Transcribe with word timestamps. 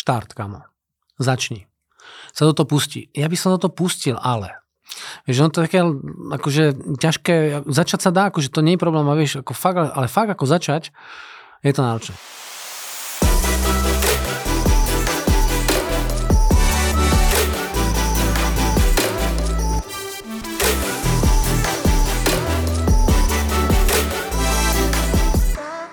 štart, 0.00 0.32
kamo. 0.32 0.64
Začni. 1.20 1.68
Sa 2.32 2.48
do 2.48 2.56
toho 2.56 2.64
pustí. 2.64 3.12
Ja 3.12 3.28
by 3.28 3.36
som 3.36 3.52
do 3.52 3.60
toho 3.68 3.76
pustil, 3.76 4.16
ale 4.16 4.56
Vieš, 5.22 5.38
no 5.38 5.54
to 5.54 5.62
je 5.62 5.66
také, 5.70 5.80
akože 6.34 6.64
ťažké, 6.98 7.34
začať 7.70 8.00
sa 8.02 8.10
dá, 8.10 8.26
akože 8.26 8.50
to 8.50 8.58
nie 8.58 8.74
je 8.74 8.82
problém, 8.82 9.06
ale 9.06 9.22
vieš, 9.22 9.38
ako 9.38 9.54
fakt, 9.54 9.78
ale 9.78 10.10
fakt 10.10 10.34
ako 10.34 10.50
začať, 10.50 10.90
je 11.62 11.70
to 11.70 11.86
náročné. 11.86 12.16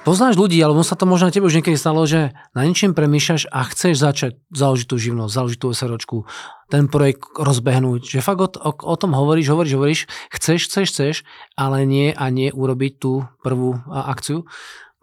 Poznáš 0.07 0.39
ľudí, 0.39 0.55
alebo 0.63 0.87
sa 0.87 0.95
to 0.95 1.03
možno 1.03 1.27
na 1.27 1.35
tebe 1.35 1.51
už 1.51 1.59
niekedy 1.59 1.75
stalo, 1.75 2.07
že 2.07 2.31
na 2.55 2.63
niečím 2.63 2.95
premýšľaš 2.95 3.51
a 3.51 3.67
chceš 3.67 3.99
začať 3.99 4.39
založiť 4.55 4.87
tú 4.87 4.95
živnosť, 4.95 5.35
založiť 5.35 5.59
tú 5.59 5.67
SROčku, 5.75 6.17
ten 6.71 6.87
projekt 6.87 7.27
rozbehnúť, 7.35 8.15
že 8.15 8.23
fakt 8.23 8.39
o, 8.39 8.47
o, 8.47 8.71
o 8.71 8.95
tom 8.95 9.11
hovoríš, 9.11 9.51
hovoríš, 9.51 9.75
hovoríš, 9.75 10.01
chceš, 10.31 10.71
chceš, 10.71 10.87
chceš, 10.95 11.15
ale 11.59 11.83
nie 11.83 12.15
a 12.15 12.31
nie 12.31 12.55
urobiť 12.55 13.03
tú 13.03 13.27
prvú 13.43 13.83
akciu, 13.91 14.47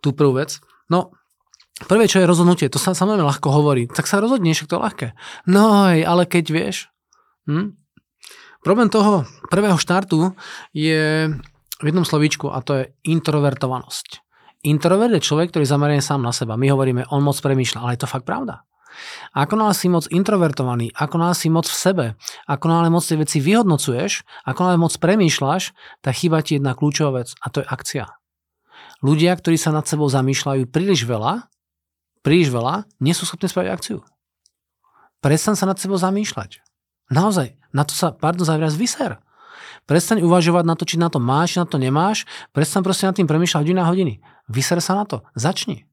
tú 0.00 0.16
prvú 0.16 0.40
vec. 0.40 0.64
No, 0.88 1.12
prvé, 1.84 2.08
čo 2.08 2.24
je 2.24 2.30
rozhodnutie, 2.32 2.72
to 2.72 2.80
sa 2.80 2.96
samozrejme 2.96 3.28
ľahko 3.28 3.52
hovorí, 3.52 3.84
tak 3.84 4.08
sa 4.08 4.24
rozhodneš, 4.24 4.64
to 4.64 4.80
je 4.80 4.84
ľahké. 4.88 5.06
No 5.44 5.84
ale 5.84 6.24
keď 6.24 6.44
vieš, 6.48 6.88
hm? 7.44 7.76
problém 8.64 8.88
toho 8.88 9.28
prvého 9.52 9.76
štartu 9.76 10.32
je 10.72 11.28
v 11.76 11.84
jednom 11.84 12.08
slovíčku 12.08 12.48
a 12.48 12.64
to 12.64 12.72
je 12.80 12.84
introvertovanosť. 13.04 14.23
Introvert 14.64 15.12
je 15.12 15.20
človek, 15.20 15.52
ktorý 15.52 15.68
zamerie 15.68 16.00
sám 16.00 16.24
na 16.24 16.32
seba. 16.32 16.56
My 16.56 16.72
hovoríme, 16.72 17.04
on 17.12 17.20
moc 17.20 17.36
premýšľa, 17.36 17.84
ale 17.84 17.94
je 17.94 18.00
to 18.00 18.08
fakt 18.08 18.24
pravda. 18.24 18.64
Ako 19.34 19.58
nále 19.58 19.74
si 19.74 19.90
moc 19.90 20.06
introvertovaný, 20.08 20.94
ako 20.94 21.18
nále 21.18 21.34
si 21.34 21.50
moc 21.50 21.66
v 21.66 21.76
sebe, 21.76 22.06
ako 22.46 22.64
nále 22.70 22.88
moc 22.88 23.02
tie 23.02 23.18
veci 23.18 23.42
vyhodnocuješ, 23.42 24.22
ako 24.46 24.60
nále 24.62 24.76
moc 24.78 24.94
premýšľaš, 24.94 25.74
tak 26.00 26.14
chýba 26.14 26.40
ti 26.46 26.56
jedna 26.56 26.78
kľúčová 26.78 27.20
vec 27.20 27.34
a 27.42 27.50
to 27.50 27.60
je 27.60 27.66
akcia. 27.66 28.06
Ľudia, 29.02 29.34
ktorí 29.36 29.58
sa 29.58 29.74
nad 29.74 29.84
sebou 29.84 30.06
zamýšľajú 30.08 30.70
príliš 30.70 31.04
veľa, 31.04 31.50
príliš 32.22 32.54
veľa, 32.54 32.88
nie 33.02 33.12
sú 33.12 33.26
schopní 33.26 33.50
spraviť 33.50 33.68
akciu. 33.68 33.98
Prestan 35.20 35.58
sa 35.58 35.68
nad 35.68 35.76
sebou 35.76 35.98
zamýšľať. 35.98 36.64
Naozaj, 37.12 37.58
na 37.76 37.84
to 37.84 37.92
sa, 37.92 38.16
pardon 38.16 38.48
za 38.48 38.56
vyser. 38.56 39.20
Prestaň 39.84 40.24
uvažovať 40.24 40.64
na 40.64 40.74
to, 40.78 40.88
či 40.88 40.96
na 40.96 41.12
to 41.12 41.20
máš, 41.20 41.56
či 41.56 41.60
na 41.60 41.68
to 41.68 41.76
nemáš. 41.76 42.24
Prestaň 42.56 42.80
proste 42.80 43.04
nad 43.04 43.12
tým 43.12 43.28
premýšľať 43.28 43.60
hodiny 43.60 43.80
hodiny. 43.84 44.14
Vyser 44.48 44.80
sa 44.84 44.96
na 44.96 45.04
to. 45.08 45.24
Začni. 45.32 45.88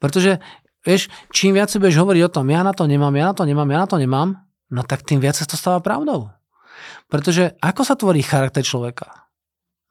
Pretože, 0.00 0.40
vieš, 0.86 1.12
čím 1.34 1.58
viac 1.58 1.68
si 1.68 1.76
budeš 1.76 2.00
hovoriť 2.00 2.22
o 2.26 2.32
tom, 2.32 2.46
ja 2.48 2.62
na 2.62 2.72
to 2.72 2.88
nemám, 2.88 3.12
ja 3.18 3.32
na 3.32 3.34
to 3.36 3.44
nemám, 3.44 3.68
ja 3.68 3.78
na 3.82 3.88
to 3.88 3.96
nemám, 3.98 4.28
no 4.70 4.80
tak 4.86 5.02
tým 5.04 5.20
viac 5.20 5.36
sa 5.36 5.44
to 5.44 5.58
stáva 5.58 5.82
pravdou. 5.82 6.32
Pretože 7.10 7.54
ako 7.62 7.82
sa 7.82 7.94
tvorí 7.98 8.22
charakter 8.22 8.62
človeka? 8.62 9.28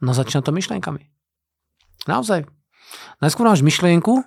No 0.04 0.12
začína 0.12 0.44
to 0.44 0.52
myšlienkami. 0.52 1.08
Naozaj. 2.06 2.46
Najskôr 3.24 3.48
máš 3.48 3.66
myšlienku, 3.66 4.22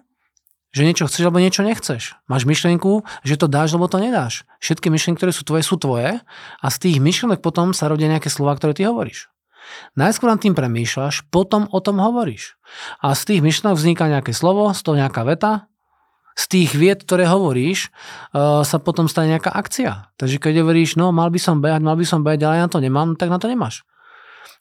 že 0.73 0.85
niečo 0.85 1.09
chceš 1.09 1.29
alebo 1.29 1.41
niečo 1.41 1.65
nechceš. 1.65 2.17
Máš 2.29 2.45
myšlienku, 2.45 3.05
že 3.25 3.41
to 3.41 3.49
dáš 3.49 3.73
alebo 3.73 3.89
to 3.89 4.01
nedáš. 4.01 4.45
Všetky 4.61 4.93
myšlienky, 4.93 5.21
ktoré 5.21 5.33
sú 5.33 5.45
tvoje, 5.45 5.63
sú 5.65 5.77
tvoje 5.81 6.21
a 6.61 6.67
z 6.69 6.77
tých 6.77 6.97
myšlienok 7.01 7.41
potom 7.41 7.73
sa 7.73 7.89
rodia 7.89 8.09
nejaké 8.09 8.29
slova, 8.29 8.57
ktoré 8.57 8.77
ty 8.77 8.85
hovoríš. 8.85 9.33
Najskôr 9.97 10.31
nad 10.31 10.41
tým 10.41 10.55
premýšľaš, 10.55 11.29
potom 11.33 11.67
o 11.71 11.79
tom 11.83 11.99
hovoríš. 11.99 12.57
A 13.03 13.13
z 13.13 13.35
tých 13.35 13.41
myšlienok 13.45 13.77
vzniká 13.77 14.07
nejaké 14.07 14.37
slovo, 14.37 14.71
z 14.73 14.81
toho 14.85 14.97
nejaká 15.01 15.23
veta, 15.25 15.69
z 16.39 16.45
tých 16.47 16.71
vied, 16.79 17.03
ktoré 17.03 17.27
hovoríš, 17.27 17.91
uh, 17.91 18.63
sa 18.63 18.79
potom 18.79 19.11
stane 19.11 19.35
nejaká 19.35 19.51
akcia. 19.51 20.15
Takže 20.15 20.39
keď 20.39 20.63
hovoríš, 20.63 20.95
no 20.95 21.11
mal 21.11 21.35
by 21.35 21.41
som 21.43 21.59
behať, 21.59 21.83
mal 21.83 21.99
by 21.99 22.07
som 22.07 22.23
behať, 22.23 22.47
ale 22.47 22.55
ja 22.63 22.65
na 22.67 22.71
to 22.71 22.79
nemám, 22.79 23.19
tak 23.19 23.27
na 23.27 23.43
to 23.43 23.51
nemáš. 23.51 23.83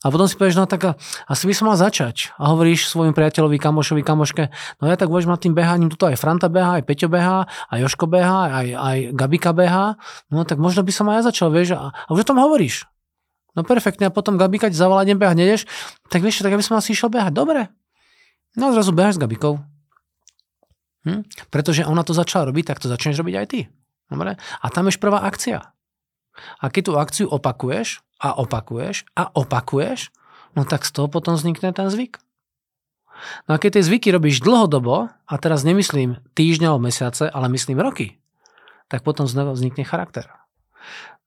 A 0.05 0.13
potom 0.13 0.29
si 0.29 0.37
povieš, 0.37 0.61
no 0.61 0.69
tak 0.69 0.93
asi 1.25 1.43
by 1.49 1.53
som 1.57 1.73
mal 1.73 1.77
začať. 1.77 2.33
A 2.37 2.53
hovoríš 2.53 2.85
svojim 2.85 3.17
priateľovi, 3.17 3.57
kamošovi, 3.57 4.05
kamoške, 4.05 4.53
no 4.77 4.83
ja 4.85 4.93
tak 4.93 5.09
uvažujem 5.09 5.33
nad 5.33 5.41
tým 5.41 5.57
behaním, 5.57 5.89
tuto 5.89 6.05
aj 6.05 6.21
Franta 6.21 6.53
beha, 6.53 6.77
aj 6.77 6.85
Peťo 6.85 7.09
beha, 7.09 7.49
aj 7.49 7.77
Joško 7.81 8.05
beha, 8.05 8.61
aj, 8.61 8.67
aj 8.77 8.97
Gabika 9.17 9.57
beha, 9.57 9.97
no 10.29 10.45
tak 10.45 10.61
možno 10.61 10.85
by 10.85 10.93
som 10.93 11.09
aj 11.09 11.21
ja 11.21 11.23
začal, 11.33 11.49
vieš, 11.49 11.73
a, 11.77 11.89
a 11.93 12.09
už 12.13 12.25
o 12.25 12.29
tom 12.29 12.37
hovoríš. 12.37 12.85
No 13.57 13.65
perfektne, 13.65 14.07
a 14.07 14.13
potom 14.13 14.37
Gabika 14.37 14.69
ti 14.69 14.77
zavolá, 14.77 15.01
idem 15.01 15.17
behať, 15.17 15.33
nedeš, 15.33 15.61
tak 16.13 16.21
vieš, 16.21 16.45
tak 16.45 16.53
ja 16.53 16.61
by 16.61 16.65
som 16.65 16.77
asi 16.77 16.93
išiel 16.93 17.09
behať. 17.09 17.33
Dobre. 17.33 17.73
No 18.53 18.69
zrazu 18.69 18.93
behaš 18.93 19.17
s 19.17 19.21
Gabikou. 19.25 19.57
Hm? 21.09 21.25
Pretože 21.49 21.81
ona 21.89 22.05
to 22.05 22.13
začala 22.13 22.45
robiť, 22.53 22.69
tak 22.69 22.77
to 22.77 22.85
začneš 22.85 23.17
robiť 23.17 23.33
aj 23.33 23.47
ty. 23.49 23.65
Dobre? 24.13 24.37
A 24.37 24.65
tam 24.69 24.85
je 24.85 25.01
prvá 25.01 25.25
akcia. 25.25 25.73
A 26.61 26.65
keď 26.69 26.81
tú 26.85 26.93
akciu 27.01 27.25
opakuješ 27.33 28.05
a 28.21 28.37
opakuješ 28.37 29.09
a 29.17 29.33
opakuješ, 29.33 30.13
no 30.53 30.61
tak 30.61 30.85
z 30.85 30.93
toho 30.93 31.09
potom 31.09 31.33
vznikne 31.33 31.73
ten 31.73 31.89
zvyk. 31.89 32.21
No 33.49 33.57
a 33.57 33.61
keď 33.61 33.81
tie 33.81 33.87
zvyky 33.89 34.13
robíš 34.13 34.45
dlhodobo, 34.45 35.09
a 35.09 35.33
teraz 35.41 35.65
nemyslím 35.65 36.21
alebo 36.37 36.85
mesiace, 36.85 37.25
ale 37.25 37.49
myslím 37.49 37.81
roky, 37.81 38.21
tak 38.87 39.01
potom 39.01 39.25
znovu 39.25 39.57
vznikne 39.57 39.81
charakter. 39.81 40.29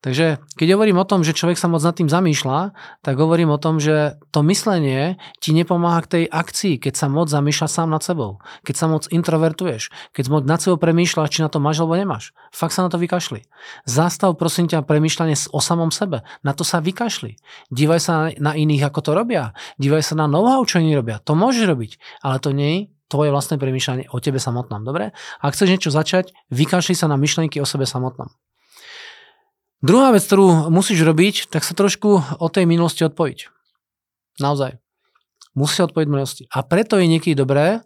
Takže 0.00 0.40
keď 0.56 0.68
hovorím 0.80 0.96
o 0.96 1.04
tom, 1.04 1.20
že 1.20 1.36
človek 1.36 1.60
sa 1.60 1.68
moc 1.68 1.84
nad 1.84 1.92
tým 1.92 2.08
zamýšľa, 2.08 2.72
tak 3.04 3.20
hovorím 3.20 3.52
o 3.52 3.60
tom, 3.60 3.76
že 3.76 4.16
to 4.32 4.40
myslenie 4.48 5.20
ti 5.44 5.52
nepomáha 5.52 6.00
k 6.00 6.10
tej 6.10 6.24
akcii, 6.24 6.80
keď 6.80 6.96
sa 6.96 7.06
moc 7.12 7.28
zamýšľa 7.28 7.68
sám 7.68 7.92
nad 7.92 8.00
sebou, 8.00 8.40
keď 8.64 8.74
sa 8.80 8.86
moc 8.88 9.04
introvertuješ, 9.12 9.92
keď 10.16 10.24
moc 10.32 10.48
nad 10.48 10.56
sebou 10.56 10.80
premýšľaš, 10.80 11.28
či 11.28 11.44
na 11.44 11.52
to 11.52 11.60
máš 11.60 11.84
alebo 11.84 12.00
nemáš. 12.00 12.32
Fakt 12.48 12.72
sa 12.72 12.80
na 12.80 12.88
to 12.88 12.96
vykašli. 12.96 13.44
Zastav 13.84 14.40
prosím 14.40 14.72
ťa 14.72 14.88
premýšľanie 14.88 15.36
o 15.52 15.60
samom 15.60 15.92
sebe. 15.92 16.24
Na 16.40 16.56
to 16.56 16.64
sa 16.64 16.80
vykašli. 16.80 17.36
Dívaj 17.68 18.00
sa 18.00 18.32
na 18.40 18.56
iných, 18.56 18.88
ako 18.88 19.04
to 19.04 19.10
robia. 19.12 19.52
Dívaj 19.76 20.00
sa 20.00 20.16
na 20.16 20.24
know-how, 20.24 20.64
čo 20.64 20.80
oni 20.80 20.96
robia. 20.96 21.20
To 21.28 21.36
môžeš 21.36 21.68
robiť, 21.68 22.00
ale 22.24 22.40
to 22.40 22.56
nie 22.56 22.70
je 22.72 22.80
tvoje 23.12 23.28
vlastné 23.28 23.60
premýšľanie 23.60 24.08
o 24.08 24.16
tebe 24.22 24.40
samotnom. 24.40 24.80
Dobre? 24.80 25.12
Ak 25.44 25.52
chceš 25.52 25.76
niečo 25.76 25.90
začať, 25.92 26.32
vykašli 26.48 26.96
sa 26.96 27.04
na 27.04 27.20
myšlienky 27.20 27.60
o 27.60 27.68
sebe 27.68 27.84
samotnom. 27.84 28.32
Druhá 29.80 30.12
vec, 30.12 30.20
ktorú 30.28 30.68
musíš 30.68 31.00
robiť, 31.08 31.48
tak 31.48 31.64
sa 31.64 31.72
trošku 31.72 32.20
od 32.36 32.50
tej 32.52 32.68
minulosti 32.68 33.00
odpojiť. 33.08 33.48
Naozaj. 34.36 34.76
Musí 35.56 35.82
odpojiť 35.82 36.06
minulosti. 36.06 36.44
A 36.52 36.62
preto 36.62 37.00
je 37.00 37.10
niekedy 37.10 37.34
dobré 37.34 37.80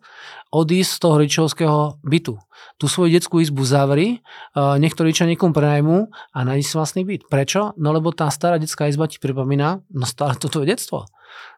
odísť 0.50 0.91
z 0.91 1.00
toho 1.00 1.15
rodičovského 1.22 1.78
bytu. 2.03 2.34
Tú 2.78 2.91
svoju 2.91 3.15
detskú 3.15 3.41
izbu 3.41 3.62
zavri, 3.62 4.21
nech 4.54 4.94
to 4.94 5.06
rodičia 5.06 5.25
niekomu 5.31 5.54
prenajmu 5.54 6.10
a 6.12 6.38
nájdi 6.43 6.66
si 6.66 6.75
vlastný 6.75 7.03
byt. 7.06 7.31
Prečo? 7.31 7.72
No 7.78 7.94
lebo 7.94 8.10
tá 8.10 8.27
stará 8.28 8.59
detská 8.59 8.91
izba 8.91 9.06
ti 9.06 9.22
pripomína, 9.22 9.83
no 9.91 10.04
stále 10.04 10.34
to 10.34 10.50
tvoje 10.50 10.75
detstvo. 10.75 11.06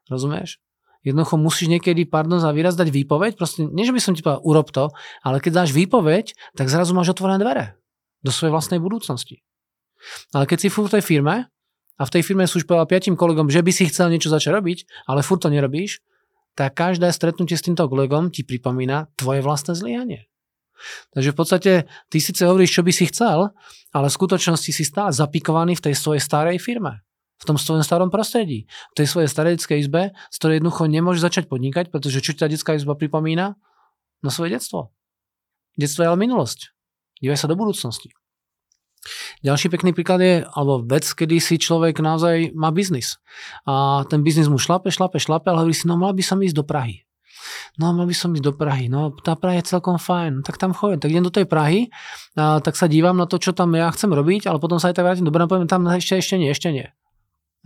Rozumieš? 0.07 0.61
Jednoducho 1.01 1.41
musíš 1.41 1.73
niekedy, 1.73 2.05
pardon 2.05 2.45
za 2.45 2.53
výraz, 2.53 2.77
dať 2.77 2.93
výpoveď. 2.93 3.41
Proste, 3.41 3.65
nie, 3.67 3.89
že 3.89 3.95
by 3.95 4.01
som 4.05 4.13
ti 4.13 4.21
povedal, 4.21 4.45
urob 4.45 4.69
to, 4.69 4.93
ale 5.25 5.41
keď 5.41 5.65
dáš 5.65 5.71
výpoveď, 5.73 6.37
tak 6.55 6.69
zrazu 6.69 6.93
máš 6.93 7.17
otvorené 7.17 7.41
dvere 7.41 7.79
do 8.21 8.31
svojej 8.31 8.53
vlastnej 8.53 8.81
budúcnosti. 8.83 9.43
Ale 10.33 10.45
keď 10.45 10.67
si 10.67 10.69
furt 10.69 10.93
v 10.93 11.01
tej 11.01 11.05
firme 11.05 11.49
a 11.97 12.03
v 12.05 12.13
tej 12.13 12.23
firme 12.23 12.45
sú 12.45 12.63
už 12.63 12.69
povedal 12.69 12.87
piatim 12.89 13.17
kolegom, 13.17 13.49
že 13.49 13.65
by 13.65 13.73
si 13.73 13.89
chcel 13.89 14.13
niečo 14.13 14.29
začať 14.29 14.53
robiť, 14.57 14.79
ale 15.09 15.25
furt 15.25 15.43
to 15.43 15.51
nerobíš, 15.51 16.05
tak 16.57 16.77
každé 16.77 17.09
stretnutie 17.13 17.57
s 17.57 17.65
týmto 17.65 17.85
kolegom 17.85 18.33
ti 18.33 18.45
pripomína 18.45 19.13
tvoje 19.17 19.45
vlastné 19.45 19.77
zlyhanie. 19.77 20.29
Takže 21.17 21.33
v 21.33 21.37
podstate 21.37 21.73
ty 22.13 22.19
síce 22.21 22.45
hovoríš, 22.45 22.81
čo 22.81 22.83
by 22.85 22.93
si 22.93 23.09
chcel, 23.09 23.53
ale 23.97 24.07
v 24.13 24.17
skutočnosti 24.17 24.71
si 24.73 24.85
stále 24.85 25.09
zapikovaný 25.13 25.77
v 25.77 25.85
tej 25.89 25.95
svojej 25.97 26.21
starej 26.21 26.61
firme 26.61 27.07
v 27.37 27.45
tom 27.45 27.61
svojom 27.61 27.85
starom 27.85 28.09
prostredí, 28.09 28.65
v 28.65 28.95
tej 28.97 29.07
svojej 29.13 29.29
starej 29.29 29.61
izbe, 29.61 30.17
z 30.33 30.37
ktorej 30.41 30.61
jednoducho 30.61 30.89
nemôžeš 30.89 31.21
začať 31.21 31.45
podnikať, 31.53 31.93
pretože 31.93 32.25
čo 32.25 32.33
tá 32.33 32.49
detská 32.49 32.81
izba 32.81 32.97
pripomína? 32.97 33.61
No 34.25 34.29
svoje 34.33 34.57
detstvo. 34.57 34.97
Detstvo 35.77 36.05
je 36.05 36.09
ale 36.09 36.17
minulosť. 36.17 36.73
Dívaj 37.21 37.45
sa 37.45 37.49
do 37.49 37.57
budúcnosti. 37.57 38.17
Ďalší 39.43 39.67
pekný 39.73 39.91
príklad 39.93 40.21
je, 40.23 40.35
alebo 40.43 40.83
vec, 40.85 41.07
kedy 41.07 41.39
si 41.39 41.57
človek 41.57 41.99
naozaj 42.01 42.53
má 42.57 42.71
biznis. 42.71 43.19
A 43.67 44.05
ten 44.09 44.23
biznis 44.27 44.51
mu 44.51 44.59
šlape, 44.59 44.91
šlape, 44.91 45.23
šlape, 45.23 45.51
ale 45.51 45.67
hovorí 45.67 45.77
si, 45.77 45.87
no 45.89 45.99
mal 45.99 46.13
by 46.13 46.25
som 46.25 46.43
ísť 46.43 46.57
do 46.57 46.65
Prahy. 46.65 47.07
No 47.79 47.93
mal 47.93 48.09
by 48.09 48.17
som 48.17 48.35
ísť 48.35 48.43
do 48.43 48.55
Prahy, 48.57 48.91
no 48.91 49.15
tá 49.15 49.39
Praha 49.39 49.61
je 49.61 49.71
celkom 49.71 50.01
fajn, 50.01 50.43
tak 50.43 50.59
tam 50.59 50.75
chodím, 50.75 50.99
tak 50.99 51.13
idem 51.13 51.27
do 51.27 51.35
tej 51.35 51.47
Prahy, 51.47 51.93
a, 52.35 52.59
tak 52.59 52.75
sa 52.75 52.91
dívam 52.91 53.15
na 53.15 53.29
to, 53.29 53.39
čo 53.39 53.55
tam 53.55 53.71
ja 53.77 53.87
chcem 53.93 54.11
robiť, 54.11 54.51
ale 54.51 54.59
potom 54.59 54.83
sa 54.83 54.91
aj 54.91 54.99
tak 54.99 55.05
vrátim, 55.07 55.29
dobre, 55.29 55.47
poviem 55.47 55.71
tam 55.71 55.87
ešte, 55.87 56.19
ešte 56.19 56.35
nie, 56.41 56.51
ešte 56.51 56.75
nie. 56.75 56.91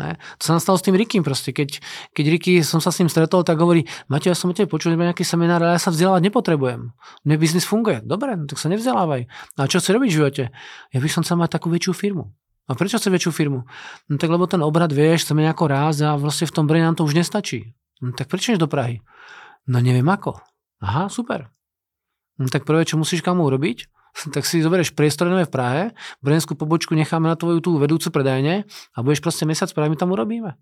Ne? 0.00 0.16
To 0.40 0.42
sa 0.48 0.52
nastalo 0.56 0.80
s 0.80 0.84
tým 0.88 0.96
Rikým 0.96 1.20
proste. 1.20 1.52
Keď, 1.52 1.84
keď 2.16 2.24
Riky 2.32 2.52
som 2.64 2.80
sa 2.80 2.88
s 2.88 3.04
ním 3.04 3.12
stretol, 3.12 3.44
tak 3.44 3.60
hovorí, 3.60 3.84
Matej, 4.08 4.32
ja 4.32 4.36
som 4.36 4.48
o 4.48 4.56
tebe 4.56 4.72
počul, 4.72 4.96
nejaký 4.96 5.20
seminár, 5.20 5.60
ale 5.60 5.76
ja 5.76 5.82
sa 5.82 5.92
vzdelávať 5.92 6.32
nepotrebujem. 6.32 6.96
Mne 7.28 7.36
biznis 7.36 7.68
funguje. 7.68 8.00
Dobre, 8.00 8.40
no 8.40 8.48
tak 8.48 8.56
sa 8.56 8.72
nevzdelávaj. 8.72 9.28
A 9.60 9.68
čo 9.68 9.76
chce 9.76 9.92
robiť 9.92 10.08
v 10.08 10.16
živote? 10.16 10.44
Ja 10.96 10.98
by 11.04 11.08
som 11.12 11.20
chcel 11.20 11.36
mať 11.36 11.60
takú 11.60 11.68
väčšiu 11.68 11.92
firmu. 11.92 12.32
A 12.64 12.72
prečo 12.72 12.96
chce 12.96 13.12
väčšiu 13.12 13.30
firmu? 13.34 13.68
No 14.08 14.14
tak 14.16 14.32
lebo 14.32 14.48
ten 14.48 14.64
obrad, 14.64 14.88
vieš, 14.88 15.28
chceme 15.28 15.44
nejako 15.44 15.68
ráz 15.68 16.00
a 16.00 16.16
vlastne 16.16 16.48
v 16.48 16.54
tom 16.56 16.64
Brne 16.64 16.88
nám 16.88 16.96
to 16.96 17.04
už 17.04 17.18
nestačí. 17.18 17.76
No 18.00 18.16
tak 18.16 18.32
prečo 18.32 18.56
do 18.56 18.70
Prahy? 18.70 19.04
No 19.68 19.84
neviem 19.84 20.08
ako. 20.08 20.40
Aha, 20.80 21.12
super. 21.12 21.52
No 22.40 22.48
tak 22.48 22.64
prvé, 22.64 22.88
čo 22.88 22.96
musíš 22.96 23.20
kamu 23.20 23.44
urobiť, 23.44 23.99
tak 24.34 24.44
si 24.44 24.60
zoberieš 24.60 24.92
priestorné 24.92 25.46
v 25.46 25.52
Prahe, 25.52 25.82
Brnenskú 26.20 26.58
pobočku 26.58 26.92
necháme 26.98 27.30
na 27.30 27.36
tvoju 27.38 27.62
tú 27.62 27.70
vedúcu 27.78 28.10
predajne 28.10 28.66
a 28.94 28.98
budeš 29.00 29.22
proste 29.22 29.46
mesiac 29.46 29.70
Prahe, 29.72 29.88
my 29.88 29.98
tam 29.98 30.12
urobíme. 30.12 30.58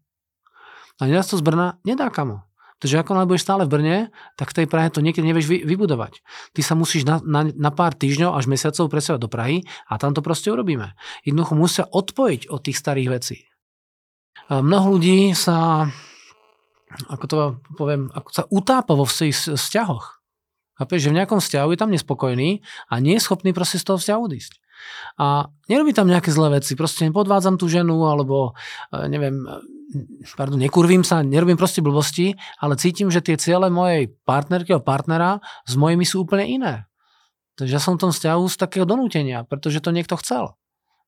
A 0.99 1.03
nedá 1.07 1.23
to 1.23 1.39
z 1.39 1.45
Brna, 1.47 1.79
nedá 1.87 2.11
kamo. 2.11 2.49
Takže 2.79 3.03
ako 3.03 3.27
budeš 3.27 3.43
stále 3.43 3.67
v 3.67 3.75
Brne, 3.75 3.99
tak 4.39 4.55
v 4.55 4.63
tej 4.63 4.67
Prahe 4.71 4.87
to 4.87 5.03
niekedy 5.03 5.27
nevieš 5.27 5.51
vy, 5.51 5.67
vybudovať. 5.67 6.23
Ty 6.55 6.61
sa 6.63 6.79
musíš 6.79 7.03
na, 7.03 7.19
na, 7.27 7.51
na 7.51 7.71
pár 7.75 7.99
týždňov 7.99 8.39
až 8.39 8.47
mesiacov 8.47 8.87
presovať 8.87 9.19
do 9.19 9.31
Prahy 9.31 9.67
a 9.91 9.99
tam 9.99 10.15
to 10.15 10.23
proste 10.23 10.47
urobíme. 10.55 10.95
Jednoducho 11.27 11.59
musia 11.59 11.85
odpojiť 11.91 12.47
od 12.47 12.61
tých 12.63 12.79
starých 12.79 13.09
vecí. 13.11 13.37
A 14.47 14.63
mnoho 14.63 14.95
ľudí 14.95 15.35
sa, 15.35 15.91
ako 17.11 17.25
to 17.27 17.37
poviem, 17.75 18.15
ako 18.15 18.31
sa 18.31 18.43
utápa 18.47 18.95
vo 18.95 19.11
svojich 19.11 19.59
vzťahoch. 19.59 20.18
Chápeš, 20.79 21.11
že 21.11 21.11
v 21.11 21.19
nejakom 21.19 21.43
vzťahu 21.43 21.69
je 21.75 21.79
tam 21.79 21.91
nespokojný 21.91 22.63
a 22.87 22.95
nie 23.03 23.19
je 23.19 23.27
schopný 23.27 23.51
proste 23.51 23.83
z 23.83 23.85
toho 23.91 23.99
vzťahu 23.99 24.21
odísť. 24.23 24.53
A 25.19 25.51
nerobí 25.67 25.91
tam 25.91 26.07
nejaké 26.07 26.31
zlé 26.31 26.63
veci, 26.63 26.79
proste 26.79 27.03
nepodvádzam 27.11 27.59
tú 27.59 27.67
ženu, 27.67 28.07
alebo 28.07 28.55
e, 28.95 29.11
neviem, 29.11 29.43
pardon, 30.39 30.55
nekurvím 30.55 31.03
sa, 31.03 31.27
nerobím 31.27 31.59
proste 31.59 31.83
blbosti, 31.83 32.39
ale 32.63 32.79
cítim, 32.79 33.11
že 33.11 33.25
tie 33.25 33.35
ciele 33.35 33.67
mojej 33.75 34.07
partnerky 34.23 34.79
a 34.79 34.79
partnera 34.79 35.43
s 35.67 35.75
mojimi 35.75 36.07
sú 36.07 36.23
úplne 36.23 36.47
iné. 36.47 36.75
Takže 37.59 37.75
ja 37.75 37.83
som 37.83 37.99
v 37.99 38.07
tom 38.07 38.13
vzťahu 38.15 38.43
z 38.47 38.57
takého 38.57 38.87
donútenia, 38.87 39.43
pretože 39.43 39.83
to 39.83 39.91
niekto 39.91 40.15
chcel. 40.23 40.55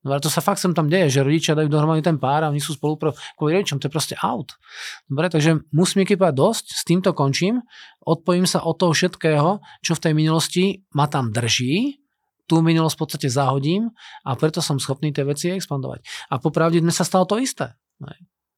No 0.01 0.17
ale 0.17 0.25
to 0.25 0.33
sa 0.33 0.41
fakt 0.41 0.65
sem 0.65 0.73
tam 0.73 0.89
deje, 0.89 1.21
že 1.21 1.21
rodičia 1.21 1.53
dajú 1.53 1.69
dohromady 1.69 2.01
ten 2.01 2.17
pár 2.17 2.41
a 2.41 2.49
oni 2.49 2.57
sú 2.57 2.73
spolu 2.73 2.97
kvôli 3.37 3.53
rodičom, 3.61 3.77
to 3.77 3.89
je 3.89 3.93
proste 3.93 4.17
out. 4.25 4.57
Dobre, 5.05 5.29
takže 5.29 5.61
musím 5.77 6.05
niekedy 6.05 6.17
povedať 6.17 6.41
dosť, 6.41 6.65
s 6.73 6.83
týmto 6.89 7.13
končím, 7.13 7.61
odpojím 8.09 8.49
sa 8.49 8.65
od 8.65 8.81
toho 8.81 8.97
všetkého, 8.97 9.61
čo 9.85 9.93
v 9.93 10.03
tej 10.09 10.13
minulosti 10.17 10.65
ma 10.97 11.05
tam 11.05 11.29
drží, 11.29 12.01
tú 12.49 12.65
minulosť 12.65 12.97
v 12.97 13.03
podstate 13.07 13.29
zahodím 13.29 13.93
a 14.27 14.35
preto 14.35 14.59
som 14.59 14.81
schopný 14.81 15.13
tie 15.13 15.23
veci 15.23 15.53
expandovať. 15.53 16.03
A 16.33 16.43
popravde 16.43 16.81
dnes 16.81 16.97
sa 16.97 17.07
stalo 17.07 17.29
to 17.29 17.39
isté. 17.39 17.77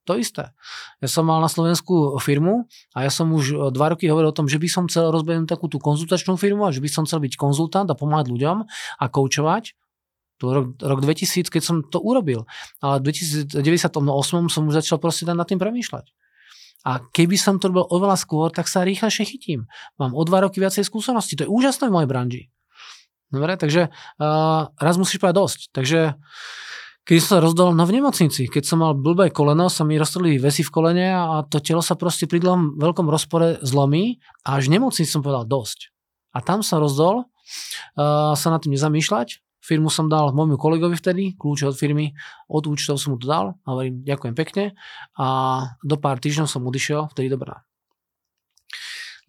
To 0.08 0.18
isté. 0.18 0.50
Ja 0.98 1.06
som 1.06 1.30
mal 1.30 1.38
na 1.38 1.46
Slovensku 1.46 2.18
firmu 2.18 2.66
a 2.90 3.06
ja 3.06 3.10
som 3.12 3.30
už 3.30 3.44
e, 3.54 3.56
dva 3.70 3.94
roky 3.94 4.10
hovoril 4.10 4.34
o 4.34 4.38
tom, 4.38 4.50
že 4.50 4.58
by 4.58 4.66
som 4.66 4.90
chcel 4.90 5.14
rozbehnúť 5.14 5.46
takú 5.46 5.70
tú 5.70 5.78
konzultačnú 5.78 6.34
firmu 6.34 6.66
a 6.66 6.74
že 6.74 6.82
by 6.82 6.90
som 6.90 7.06
chcel 7.06 7.22
byť 7.22 7.38
konzultant 7.38 7.86
a 7.86 7.94
pomáhať 7.94 8.34
ľuďom 8.34 8.66
a 8.98 9.04
koučovať 9.06 9.78
rok, 10.50 10.66
rok 10.82 10.98
2000, 10.98 11.46
keď 11.46 11.62
som 11.62 11.76
to 11.86 12.02
urobil. 12.02 12.50
Ale 12.82 12.98
v 12.98 13.14
2098 13.14 13.62
som 14.50 14.62
už 14.66 14.74
začal 14.74 14.98
proste 14.98 15.28
na 15.30 15.46
tým 15.46 15.62
premýšľať. 15.62 16.10
A 16.82 16.98
keby 16.98 17.38
som 17.38 17.62
to 17.62 17.70
robil 17.70 17.86
oveľa 17.86 18.18
skôr, 18.18 18.50
tak 18.50 18.66
sa 18.66 18.82
rýchlejšie 18.82 19.22
chytím. 19.22 19.70
Mám 20.02 20.18
o 20.18 20.22
dva 20.26 20.42
roky 20.42 20.58
viacej 20.58 20.82
skúsenosti. 20.82 21.38
To 21.38 21.46
je 21.46 21.50
úžasné 21.50 21.86
v 21.86 21.94
mojej 21.94 22.10
branži. 22.10 22.42
Dobre, 23.32 23.54
takže 23.56 23.88
uh, 23.88 24.68
raz 24.76 24.94
musíš 24.98 25.22
povedať 25.22 25.36
dosť. 25.38 25.60
Takže 25.72 26.00
keď 27.02 27.16
som 27.18 27.30
sa 27.34 27.42
rozdal 27.42 27.74
no 27.74 27.82
v 27.82 27.98
nemocnici, 27.98 28.46
keď 28.46 28.62
som 28.62 28.78
mal 28.82 28.92
blbé 28.94 29.34
koleno, 29.34 29.66
sa 29.66 29.82
mi 29.82 29.98
roztrli 29.98 30.38
vesi 30.38 30.62
v 30.62 30.70
kolene 30.70 31.08
a 31.10 31.42
to 31.46 31.58
telo 31.58 31.82
sa 31.82 31.98
proste 31.98 32.30
pri 32.30 32.38
dlhom 32.38 32.78
veľkom 32.78 33.10
rozpore 33.10 33.58
zlomí 33.62 34.22
a 34.46 34.58
až 34.58 34.70
v 34.70 34.78
nemocnici 34.78 35.10
som 35.10 35.22
povedal 35.22 35.46
dosť. 35.46 35.90
A 36.34 36.38
tam 36.46 36.62
sa 36.62 36.78
rozdol, 36.78 37.26
uh, 37.26 38.34
sa 38.38 38.48
na 38.54 38.58
tým 38.62 38.74
nezamýšľať, 38.78 39.41
Firmu 39.62 39.94
som 39.94 40.10
dal 40.10 40.34
môjmu 40.34 40.58
kolegovi 40.58 40.98
vtedy, 40.98 41.38
kľúče 41.38 41.70
od 41.70 41.78
firmy, 41.78 42.18
od 42.50 42.66
účtov 42.66 42.98
som 42.98 43.14
mu 43.14 43.18
to 43.22 43.30
dal 43.30 43.54
a 43.62 43.66
hovorím, 43.70 44.02
ďakujem 44.02 44.34
pekne 44.34 44.64
a 45.14 45.26
do 45.86 45.94
pár 46.02 46.18
týždňov 46.18 46.50
som 46.50 46.66
odišiel 46.66 47.14
vtedy 47.14 47.30
do 47.30 47.38
Brna. 47.38 47.62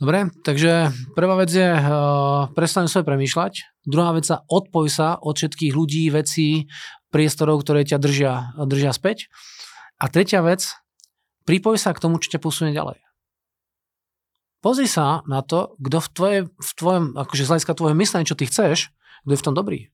Dobre, 0.02 0.34
takže 0.42 0.90
prvá 1.14 1.38
vec 1.38 1.54
je 1.54 1.70
uh, 1.70 2.50
prestaň 2.58 2.90
svoje 2.90 3.06
premýšľať. 3.06 3.86
Druhá 3.86 4.10
vec 4.18 4.26
sa 4.26 4.42
odpoj 4.50 4.90
sa 4.90 5.22
od 5.22 5.38
všetkých 5.38 5.78
ľudí, 5.78 6.10
vecí, 6.10 6.66
priestorov, 7.14 7.62
ktoré 7.62 7.86
ťa 7.86 8.02
držia, 8.02 8.58
držia 8.58 8.90
späť. 8.90 9.30
A 10.02 10.10
tretia 10.10 10.42
vec, 10.42 10.66
pripoj 11.46 11.78
sa 11.78 11.94
k 11.94 12.02
tomu, 12.02 12.18
čo 12.18 12.34
ťa 12.34 12.42
posunie 12.42 12.74
ďalej. 12.74 12.98
Pozri 14.66 14.90
sa 14.90 15.22
na 15.30 15.46
to, 15.46 15.78
kto 15.78 16.02
v, 16.02 16.08
tvoje, 16.10 16.40
v 16.50 16.72
tvojom, 16.74 17.04
akože 17.14 17.46
z 17.46 17.50
hľadiska 17.54 17.78
tvojho 17.78 17.96
myslenia, 18.02 18.26
čo 18.26 18.40
ty 18.40 18.50
chceš, 18.50 18.90
kto 19.30 19.32
je 19.38 19.40
v 19.40 19.46
tom 19.46 19.54
dobrý 19.54 19.93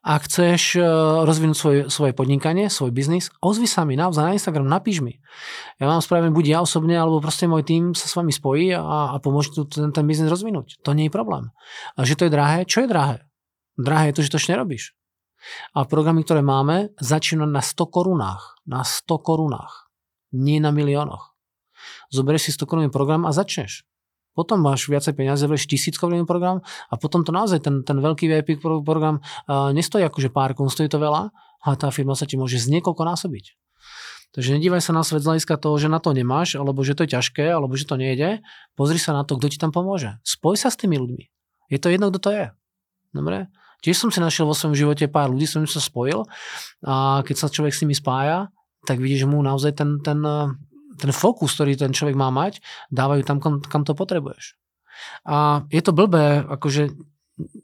a 0.00 0.16
chceš 0.16 0.80
e, 0.80 0.84
rozvinúť 1.28 1.56
svoj, 1.56 1.76
svoje 1.92 2.12
podnikanie, 2.16 2.72
svoj 2.72 2.88
biznis, 2.88 3.28
ozvi 3.44 3.68
sa 3.68 3.84
mi 3.84 4.00
naozaj 4.00 4.24
na 4.24 4.32
Instagram, 4.32 4.64
napíš 4.64 5.04
mi. 5.04 5.20
Ja 5.76 5.92
vám 5.92 6.00
spravím 6.00 6.32
buď 6.32 6.56
ja 6.56 6.58
osobne, 6.64 6.96
alebo 6.96 7.20
proste 7.20 7.44
môj 7.44 7.68
tým 7.68 7.92
sa 7.92 8.08
s 8.08 8.16
vami 8.16 8.32
spojí 8.32 8.72
a, 8.72 9.12
a 9.12 9.16
pomôže 9.20 9.52
tu 9.52 9.68
ten, 9.68 9.92
ten 9.92 10.04
biznis 10.08 10.32
rozvinúť. 10.32 10.80
To 10.88 10.96
nie 10.96 11.08
je 11.08 11.12
problém. 11.12 11.52
A 12.00 12.08
že 12.08 12.16
to 12.16 12.24
je 12.24 12.32
drahé, 12.32 12.64
čo 12.64 12.84
je 12.84 12.88
drahé? 12.88 13.28
Drahé 13.76 14.12
je 14.12 14.16
to, 14.16 14.22
že 14.24 14.32
to 14.32 14.38
ešte 14.40 14.52
nerobíš. 14.56 14.96
A 15.76 15.84
programy, 15.84 16.24
ktoré 16.24 16.40
máme, 16.40 16.96
začínajú 17.00 17.48
na 17.48 17.64
100 17.64 17.92
korunách. 17.92 18.60
Na 18.64 18.84
100 18.84 19.24
korunách. 19.24 19.88
Nie 20.32 20.60
na 20.60 20.72
miliónoch. 20.72 21.32
Zoberieš 22.12 22.48
si 22.48 22.56
100 22.56 22.68
korunový 22.68 22.92
program 22.92 23.24
a 23.24 23.32
začneš 23.32 23.88
potom 24.40 24.64
máš 24.64 24.88
viacej 24.88 25.12
peniaze, 25.12 25.44
vleš 25.44 25.68
tisíckový 25.68 26.24
program 26.24 26.64
a 26.88 26.96
potom 26.96 27.20
to 27.20 27.28
naozaj 27.28 27.60
ten, 27.60 27.84
ten 27.84 28.00
veľký 28.00 28.24
VIP 28.24 28.64
program 28.64 29.20
uh, 29.20 29.68
nestojí 29.76 30.00
akože 30.08 30.32
pár 30.32 30.56
kun, 30.56 30.72
stojí 30.72 30.88
to 30.88 30.96
veľa 30.96 31.28
a 31.60 31.68
tá 31.76 31.92
firma 31.92 32.16
sa 32.16 32.24
ti 32.24 32.40
môže 32.40 32.56
z 32.56 32.72
niekoľko 32.72 33.04
násobiť. 33.04 33.60
Takže 34.30 34.56
nedívaj 34.56 34.80
sa 34.80 34.96
na 34.96 35.02
svet 35.04 35.26
z 35.26 35.28
hľadiska 35.28 35.58
toho, 35.60 35.76
že 35.76 35.90
na 35.90 35.98
to 35.98 36.14
nemáš, 36.14 36.54
alebo 36.54 36.86
že 36.86 36.94
to 36.94 37.04
je 37.04 37.18
ťažké, 37.18 37.50
alebo 37.50 37.74
že 37.74 37.84
to 37.84 37.98
nejde. 37.98 38.40
Pozri 38.78 38.96
sa 38.96 39.10
na 39.10 39.26
to, 39.26 39.34
kto 39.34 39.50
ti 39.50 39.58
tam 39.58 39.74
pomôže. 39.74 40.22
Spoj 40.22 40.54
sa 40.54 40.70
s 40.70 40.78
tými 40.78 40.96
ľuďmi. 41.02 41.24
Je 41.66 41.78
to 41.82 41.90
jedno, 41.90 42.14
kto 42.14 42.18
to 42.22 42.30
je. 42.30 42.46
Dobre? 43.10 43.50
Tiež 43.82 43.98
som 43.98 44.14
si 44.14 44.22
našiel 44.22 44.46
vo 44.46 44.54
svojom 44.54 44.78
živote 44.78 45.10
pár 45.10 45.34
ľudí, 45.34 45.50
som 45.50 45.66
sa 45.66 45.82
spojil 45.82 46.28
a 46.84 47.26
keď 47.26 47.36
sa 47.36 47.46
človek 47.50 47.74
s 47.74 47.82
nimi 47.82 47.96
spája, 47.96 48.52
tak 48.84 49.00
vidíš, 49.00 49.24
že 49.24 49.28
mu 49.28 49.40
naozaj 49.40 49.72
ten, 49.72 49.98
ten, 50.04 50.20
ten 51.00 51.12
fokus, 51.16 51.56
ktorý 51.56 51.74
ten 51.80 51.96
človek 51.96 52.14
má 52.14 52.28
mať, 52.28 52.60
dávajú 52.92 53.22
tam, 53.24 53.40
kam, 53.40 53.64
kam 53.64 53.82
to 53.88 53.96
potrebuješ. 53.96 54.60
A 55.24 55.64
je 55.72 55.80
to 55.80 55.96
blbé, 55.96 56.44
akože 56.44 56.92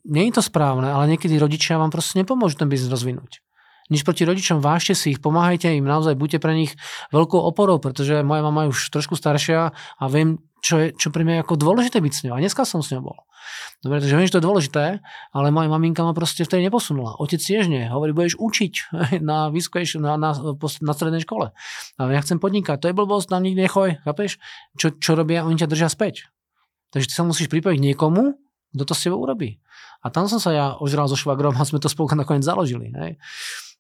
nie 0.09 0.25
je 0.33 0.41
to 0.41 0.43
správne, 0.43 0.88
ale 0.88 1.05
niekedy 1.12 1.37
rodičia 1.37 1.77
vám 1.77 1.93
proste 1.93 2.17
nepomôžu 2.17 2.56
ten 2.56 2.73
biznis 2.73 2.88
rozvinúť. 2.88 3.44
Nič 3.87 4.03
proti 4.03 4.27
rodičom, 4.27 4.59
vážte 4.59 4.99
si 4.99 5.15
ich, 5.15 5.23
pomáhajte 5.23 5.71
im, 5.71 5.87
naozaj 5.87 6.19
buďte 6.19 6.43
pre 6.43 6.59
nich 6.59 6.75
veľkou 7.15 7.38
oporou, 7.38 7.79
pretože 7.79 8.27
moja 8.27 8.43
mama 8.43 8.67
je 8.67 8.75
už 8.75 8.91
trošku 8.91 9.15
staršia 9.15 9.71
a 9.71 10.05
viem, 10.11 10.43
čo, 10.66 10.82
je, 10.82 10.88
čo 10.98 11.14
pre 11.14 11.22
mňa 11.22 11.38
je 11.38 11.42
ako 11.46 11.54
dôležité 11.54 12.02
byť 12.02 12.12
s 12.12 12.20
ňou. 12.26 12.34
A 12.34 12.42
dneska 12.42 12.66
som 12.66 12.82
s 12.82 12.90
ňou 12.90 13.06
bol. 13.06 13.18
Dobre, 13.78 14.02
takže 14.02 14.18
viem, 14.18 14.26
že 14.26 14.34
to 14.34 14.40
je 14.42 14.48
dôležité, 14.50 14.84
ale 15.30 15.54
moja 15.54 15.70
maminka 15.70 16.02
ma 16.02 16.10
proste 16.10 16.42
vtedy 16.42 16.66
neposunula. 16.66 17.14
Otec 17.22 17.38
tiež 17.38 17.70
nie. 17.70 17.87
Hovorí, 17.87 18.11
budeš 18.11 18.35
učiť 18.42 18.90
na, 19.28 19.54
vysokej, 19.54 20.02
na, 20.02 20.18
na, 20.18 20.35
na 20.58 20.92
strednej 20.92 21.23
škole. 21.23 21.54
Ale 21.94 22.11
ja 22.11 22.20
chcem 22.26 22.42
podnikať. 22.42 22.82
To 22.82 22.90
je 22.90 22.99
blbosť, 22.99 23.30
tam 23.30 23.46
nikde 23.46 23.62
nechoj, 23.62 24.02
chápeš? 24.02 24.42
Čo, 24.75 24.99
čo 24.99 25.14
robia, 25.14 25.46
oni 25.46 25.54
ťa 25.54 25.70
držia 25.70 25.87
späť. 25.87 26.26
Takže 26.90 27.06
ty 27.06 27.14
sa 27.14 27.23
musíš 27.23 27.46
pripojiť 27.46 27.78
niekomu, 27.78 28.35
kto 28.75 28.82
to 28.82 28.94
s 28.99 29.06
tebou 29.06 29.23
urobí. 29.23 29.62
A 30.02 30.11
tam 30.11 30.26
som 30.26 30.42
sa 30.42 30.50
ja 30.50 30.66
ožral 30.82 31.06
so 31.06 31.14
švagrom 31.14 31.54
a 31.54 31.62
sme 31.62 31.78
to 31.78 31.87
spolu 31.87 32.11
nakoniec 32.18 32.42
založili. 32.42 32.90
Hej. 32.90 33.23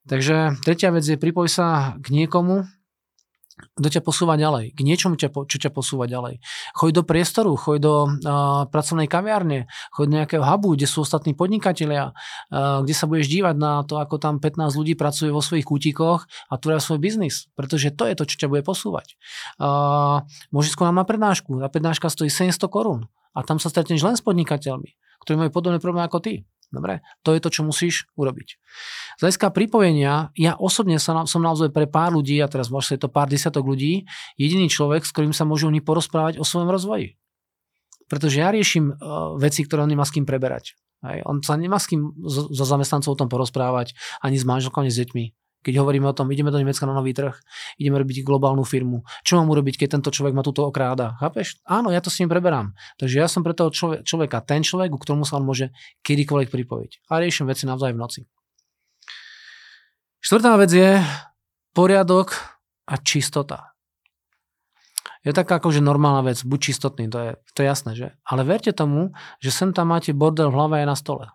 Takže 0.06 0.62
tretia 0.62 0.94
vec 0.94 1.02
je 1.02 1.18
pripoj 1.18 1.50
sa 1.50 1.98
k 1.98 2.14
niekomu, 2.14 2.62
kto 3.56 3.88
ťa 3.88 4.02
posúva 4.04 4.36
ďalej, 4.36 4.76
k 4.76 4.80
niečomu, 4.84 5.16
ťa, 5.16 5.32
čo 5.32 5.56
ťa 5.56 5.72
posúva 5.72 6.04
ďalej. 6.04 6.44
Choď 6.76 6.90
do 7.00 7.02
priestoru, 7.08 7.52
choď 7.56 7.78
do 7.80 7.94
uh, 8.04 8.08
pracovnej 8.68 9.08
kaviárne, 9.08 9.64
choď 9.96 10.04
do 10.04 10.14
nejakého 10.20 10.44
hubu, 10.44 10.76
kde 10.76 10.84
sú 10.84 11.08
ostatní 11.08 11.32
podnikatelia, 11.32 12.12
uh, 12.12 12.84
kde 12.84 12.92
sa 12.92 13.08
budeš 13.08 13.32
dívať 13.32 13.56
na 13.56 13.80
to, 13.88 13.96
ako 13.96 14.20
tam 14.20 14.44
15 14.44 14.76
ľudí 14.76 14.92
pracuje 14.92 15.32
vo 15.32 15.40
svojich 15.40 15.64
kútikoch 15.64 16.28
a 16.52 16.54
tvoria 16.60 16.84
svoj 16.84 17.00
biznis, 17.00 17.48
pretože 17.56 17.96
to 17.96 18.04
je 18.04 18.14
to, 18.16 18.24
čo 18.28 18.36
ťa 18.44 18.48
bude 18.52 18.60
posúvať. 18.60 19.16
Uh, 19.56 20.20
môžeš 20.52 20.76
skôr 20.76 20.92
na 20.92 21.04
prednášku, 21.08 21.56
tá 21.56 21.72
prednáška 21.72 22.12
stojí 22.12 22.28
700 22.28 22.60
korún 22.68 23.08
a 23.32 23.40
tam 23.40 23.56
sa 23.56 23.72
stretneš 23.72 24.04
len 24.04 24.16
s 24.16 24.24
podnikateľmi, 24.24 24.96
ktorí 25.24 25.34
majú 25.36 25.50
podobné 25.52 25.80
problémy 25.80 26.08
ako 26.08 26.20
ty. 26.20 26.44
Dobre, 26.76 27.00
to 27.24 27.32
je 27.32 27.40
to, 27.40 27.48
čo 27.48 27.64
musíš 27.64 28.04
urobiť. 28.20 28.48
Z 29.16 29.20
hľadiska 29.24 29.48
pripojenia, 29.48 30.28
ja 30.36 30.52
osobne 30.60 31.00
som, 31.00 31.24
som 31.24 31.40
naozaj 31.40 31.72
pre 31.72 31.88
pár 31.88 32.12
ľudí, 32.12 32.36
a 32.44 32.52
teraz 32.52 32.68
možno 32.68 33.00
je 33.00 33.00
to 33.00 33.08
pár 33.08 33.32
desiatok 33.32 33.64
ľudí, 33.64 34.04
jediný 34.36 34.68
človek, 34.68 35.08
s 35.08 35.12
ktorým 35.16 35.32
sa 35.32 35.48
môžu 35.48 35.72
oni 35.72 35.80
porozprávať 35.80 36.36
o 36.36 36.44
svojom 36.44 36.68
rozvoji. 36.68 37.16
Pretože 38.12 38.44
ja 38.44 38.52
riešim 38.52 38.92
uh, 38.92 39.40
veci, 39.40 39.64
ktoré 39.64 39.88
on 39.88 39.90
nemá 39.90 40.04
s 40.04 40.12
kým 40.12 40.28
preberať. 40.28 40.76
Hej. 41.00 41.24
On 41.24 41.40
sa 41.40 41.56
nemá 41.56 41.80
s 41.80 41.88
kým 41.88 42.12
so, 42.28 42.52
so 42.52 42.64
zamestnancov 42.68 43.16
o 43.16 43.20
tom 43.24 43.32
porozprávať, 43.32 43.96
ani 44.20 44.36
s 44.36 44.44
manželkou, 44.44 44.84
ani 44.84 44.92
s 44.92 45.00
deťmi. 45.00 45.24
Keď 45.66 45.82
hovoríme 45.82 46.06
o 46.06 46.14
tom, 46.14 46.30
ideme 46.30 46.54
do 46.54 46.62
Nemecka 46.62 46.86
na 46.86 46.94
nový 46.94 47.10
trh, 47.10 47.34
ideme 47.74 47.98
robiť 47.98 48.22
globálnu 48.22 48.62
firmu. 48.62 49.02
Čo 49.26 49.42
mám 49.42 49.50
urobiť, 49.50 49.82
keď 49.82 49.98
tento 49.98 50.14
človek 50.14 50.30
ma 50.30 50.46
túto 50.46 50.62
okráda? 50.62 51.18
Chápeš? 51.18 51.58
Áno, 51.66 51.90
ja 51.90 51.98
to 51.98 52.06
s 52.06 52.22
ním 52.22 52.30
preberám. 52.30 52.78
Takže 53.02 53.18
ja 53.18 53.26
som 53.26 53.42
pre 53.42 53.50
toho 53.50 53.74
človeka 54.06 54.46
ten 54.46 54.62
človek, 54.62 54.94
ku 54.94 55.02
ktorému 55.02 55.26
sa 55.26 55.42
on 55.42 55.44
môže 55.44 55.74
kedykoľvek 56.06 56.54
pripojiť. 56.54 57.10
A 57.10 57.18
riešim 57.18 57.50
veci 57.50 57.66
navzájom 57.66 57.98
v 57.98 58.02
noci. 58.06 58.20
Štvrtá 60.22 60.54
vec 60.54 60.70
je 60.70 61.02
poriadok 61.74 62.38
a 62.86 62.94
čistota. 63.02 63.74
Je 65.26 65.34
taká 65.34 65.58
akože 65.58 65.82
normálna 65.82 66.22
vec, 66.22 66.38
buď 66.46 66.58
čistotný, 66.70 67.10
to 67.10 67.18
je, 67.18 67.30
to 67.50 67.58
je 67.58 67.66
jasné, 67.66 67.98
že? 67.98 68.08
Ale 68.22 68.46
verte 68.46 68.70
tomu, 68.70 69.10
že 69.42 69.50
sem 69.50 69.74
tam 69.74 69.90
máte 69.90 70.14
bordel 70.14 70.54
v 70.54 70.58
hlave 70.62 70.74
aj 70.82 70.86
na 70.86 70.94
stole. 70.94 71.26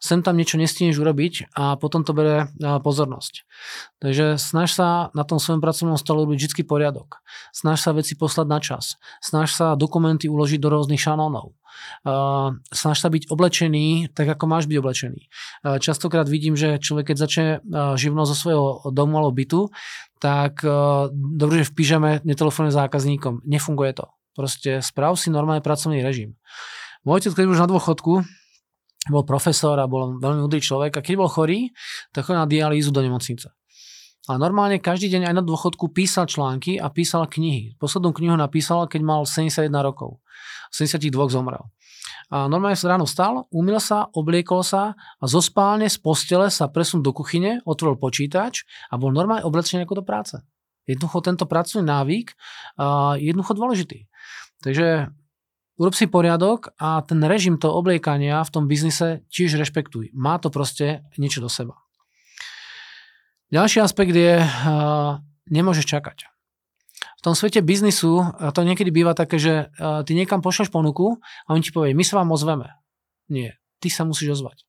Sem 0.00 0.20
tam 0.20 0.36
niečo 0.36 0.60
nestineš 0.60 1.00
urobiť 1.00 1.52
a 1.56 1.76
potom 1.76 2.04
to 2.04 2.12
bere 2.12 2.52
pozornosť. 2.60 3.48
Takže 4.00 4.36
snaž 4.36 4.76
sa 4.76 4.88
na 5.16 5.24
tom 5.24 5.40
svojom 5.40 5.64
pracovnom 5.64 5.96
stole 5.96 6.24
robiť 6.24 6.38
vždy 6.48 6.62
poriadok. 6.68 7.20
Snaž 7.52 7.80
sa 7.80 7.96
veci 7.96 8.16
poslať 8.16 8.46
na 8.46 8.58
čas. 8.60 9.00
Snaž 9.24 9.52
sa 9.52 9.78
dokumenty 9.78 10.28
uložiť 10.28 10.60
do 10.60 10.68
rôznych 10.72 11.00
šanónov. 11.00 11.56
Uh, 12.08 12.56
snaž 12.72 13.04
sa 13.04 13.12
byť 13.12 13.28
oblečený 13.28 14.16
tak, 14.16 14.32
ako 14.32 14.44
máš 14.48 14.64
byť 14.64 14.76
oblečený. 14.80 15.20
Uh, 15.60 15.76
častokrát 15.76 16.24
vidím, 16.24 16.56
že 16.56 16.80
človek, 16.80 17.12
keď 17.12 17.16
začne 17.20 17.46
uh, 17.60 17.92
živnosť 18.00 18.30
zo 18.32 18.36
svojho 18.36 18.66
domu 18.96 19.20
alebo 19.20 19.36
bytu, 19.36 19.60
tak 20.16 20.64
uh, 20.64 21.12
dobre, 21.12 21.60
že 21.60 21.68
v 21.68 21.76
pyžame 21.76 22.10
netelefonuje 22.24 22.72
zákazníkom. 22.72 23.44
Nefunguje 23.44 23.92
to. 23.92 24.08
Proste 24.32 24.80
sprav 24.80 25.16
si 25.20 25.28
normálny 25.28 25.60
pracovný 25.60 26.00
režim. 26.00 26.36
Môj 27.04 27.24
otec, 27.24 27.32
keď 27.40 27.44
už 27.44 27.60
na 27.60 27.68
dôchodku, 27.68 28.24
bol 29.10 29.24
profesor 29.26 29.78
a 29.78 29.86
bol 29.86 30.18
veľmi 30.18 30.46
múdry 30.46 30.58
človek 30.58 30.98
a 30.98 31.04
keď 31.04 31.14
bol 31.18 31.30
chorý, 31.30 31.70
tak 32.10 32.26
chodil 32.26 32.42
na 32.42 32.48
dialýzu 32.48 32.90
do 32.90 33.02
nemocnice. 33.02 33.50
A 34.26 34.34
normálne 34.42 34.82
každý 34.82 35.06
deň 35.06 35.30
aj 35.30 35.34
na 35.38 35.42
dôchodku 35.46 35.94
písal 35.94 36.26
články 36.26 36.82
a 36.82 36.90
písal 36.90 37.30
knihy. 37.30 37.78
Poslednú 37.78 38.10
knihu 38.10 38.34
napísal, 38.34 38.90
keď 38.90 39.00
mal 39.06 39.22
71 39.22 39.70
rokov. 39.70 40.18
72 40.74 41.14
zomrel. 41.30 41.62
A 42.34 42.50
normálne 42.50 42.74
sa 42.74 42.90
ráno 42.90 43.06
vstal, 43.06 43.46
umil 43.54 43.78
sa, 43.78 44.10
obliekol 44.10 44.66
sa 44.66 44.98
a 44.98 45.24
zo 45.30 45.38
spálne 45.38 45.86
z 45.86 45.94
postele 46.02 46.50
sa 46.50 46.66
presunul 46.66 47.06
do 47.06 47.14
kuchyne, 47.14 47.62
otvoril 47.62 47.94
počítač 48.02 48.66
a 48.90 48.98
bol 48.98 49.14
normálne 49.14 49.46
oblečený 49.46 49.86
ako 49.86 50.02
do 50.02 50.04
práce. 50.06 50.34
Jednoducho 50.90 51.22
tento 51.22 51.46
pracovný 51.46 51.86
návyk 51.86 52.26
je 53.22 53.30
jednoducho 53.30 53.54
dôležitý. 53.54 54.10
Takže 54.58 55.06
urob 55.76 55.94
si 55.94 56.08
poriadok 56.08 56.72
a 56.80 57.04
ten 57.04 57.20
režim 57.24 57.60
toho 57.60 57.76
obliekania 57.76 58.40
v 58.44 58.52
tom 58.52 58.64
biznise 58.68 59.24
tiež 59.28 59.60
rešpektuj. 59.60 60.12
Má 60.16 60.40
to 60.40 60.48
proste 60.48 61.04
niečo 61.20 61.44
do 61.44 61.48
seba. 61.52 61.76
Ďalší 63.52 63.78
aspekt 63.78 64.10
je, 64.10 64.42
uh, 64.42 65.22
nemôžeš 65.46 65.86
čakať. 65.86 66.26
V 67.16 67.20
tom 67.22 67.38
svete 67.38 67.62
biznisu 67.62 68.22
to 68.54 68.60
niekedy 68.66 68.90
býva 68.90 69.14
také, 69.14 69.38
že 69.38 69.70
uh, 69.78 70.02
ty 70.02 70.18
niekam 70.18 70.42
pošleš 70.42 70.72
ponuku 70.72 71.22
a 71.46 71.48
on 71.54 71.62
ti 71.62 71.70
povie, 71.70 71.94
my 71.94 72.02
sa 72.02 72.18
vám 72.18 72.34
ozveme. 72.34 72.74
Nie, 73.30 73.58
ty 73.78 73.86
sa 73.86 74.02
musíš 74.02 74.42
ozvať. 74.42 74.66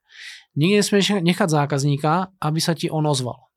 Nikdy 0.58 0.82
nesmieš 0.82 1.06
nechať 1.22 1.50
zákazníka, 1.54 2.34
aby 2.42 2.60
sa 2.62 2.74
ti 2.74 2.90
on 2.90 3.06
ozval. 3.06 3.50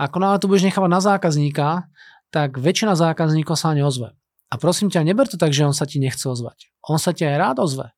Ako 0.00 0.22
náhle 0.22 0.40
tu 0.40 0.48
budeš 0.48 0.70
nechávať 0.70 0.90
na 0.92 1.00
zákazníka, 1.04 1.66
tak 2.32 2.56
väčšina 2.56 2.96
zákazníkov 2.96 3.56
sa 3.56 3.72
neozve. 3.76 4.16
A 4.48 4.54
prosím 4.56 4.88
ťa, 4.88 5.04
neber 5.04 5.28
to 5.28 5.36
tak, 5.36 5.52
že 5.52 5.68
on 5.68 5.76
sa 5.76 5.84
ti 5.84 6.00
nechce 6.00 6.24
ozvať. 6.24 6.72
On 6.88 6.96
sa 6.96 7.12
ti 7.12 7.28
aj 7.28 7.36
rád 7.36 7.56
ozve. 7.60 7.92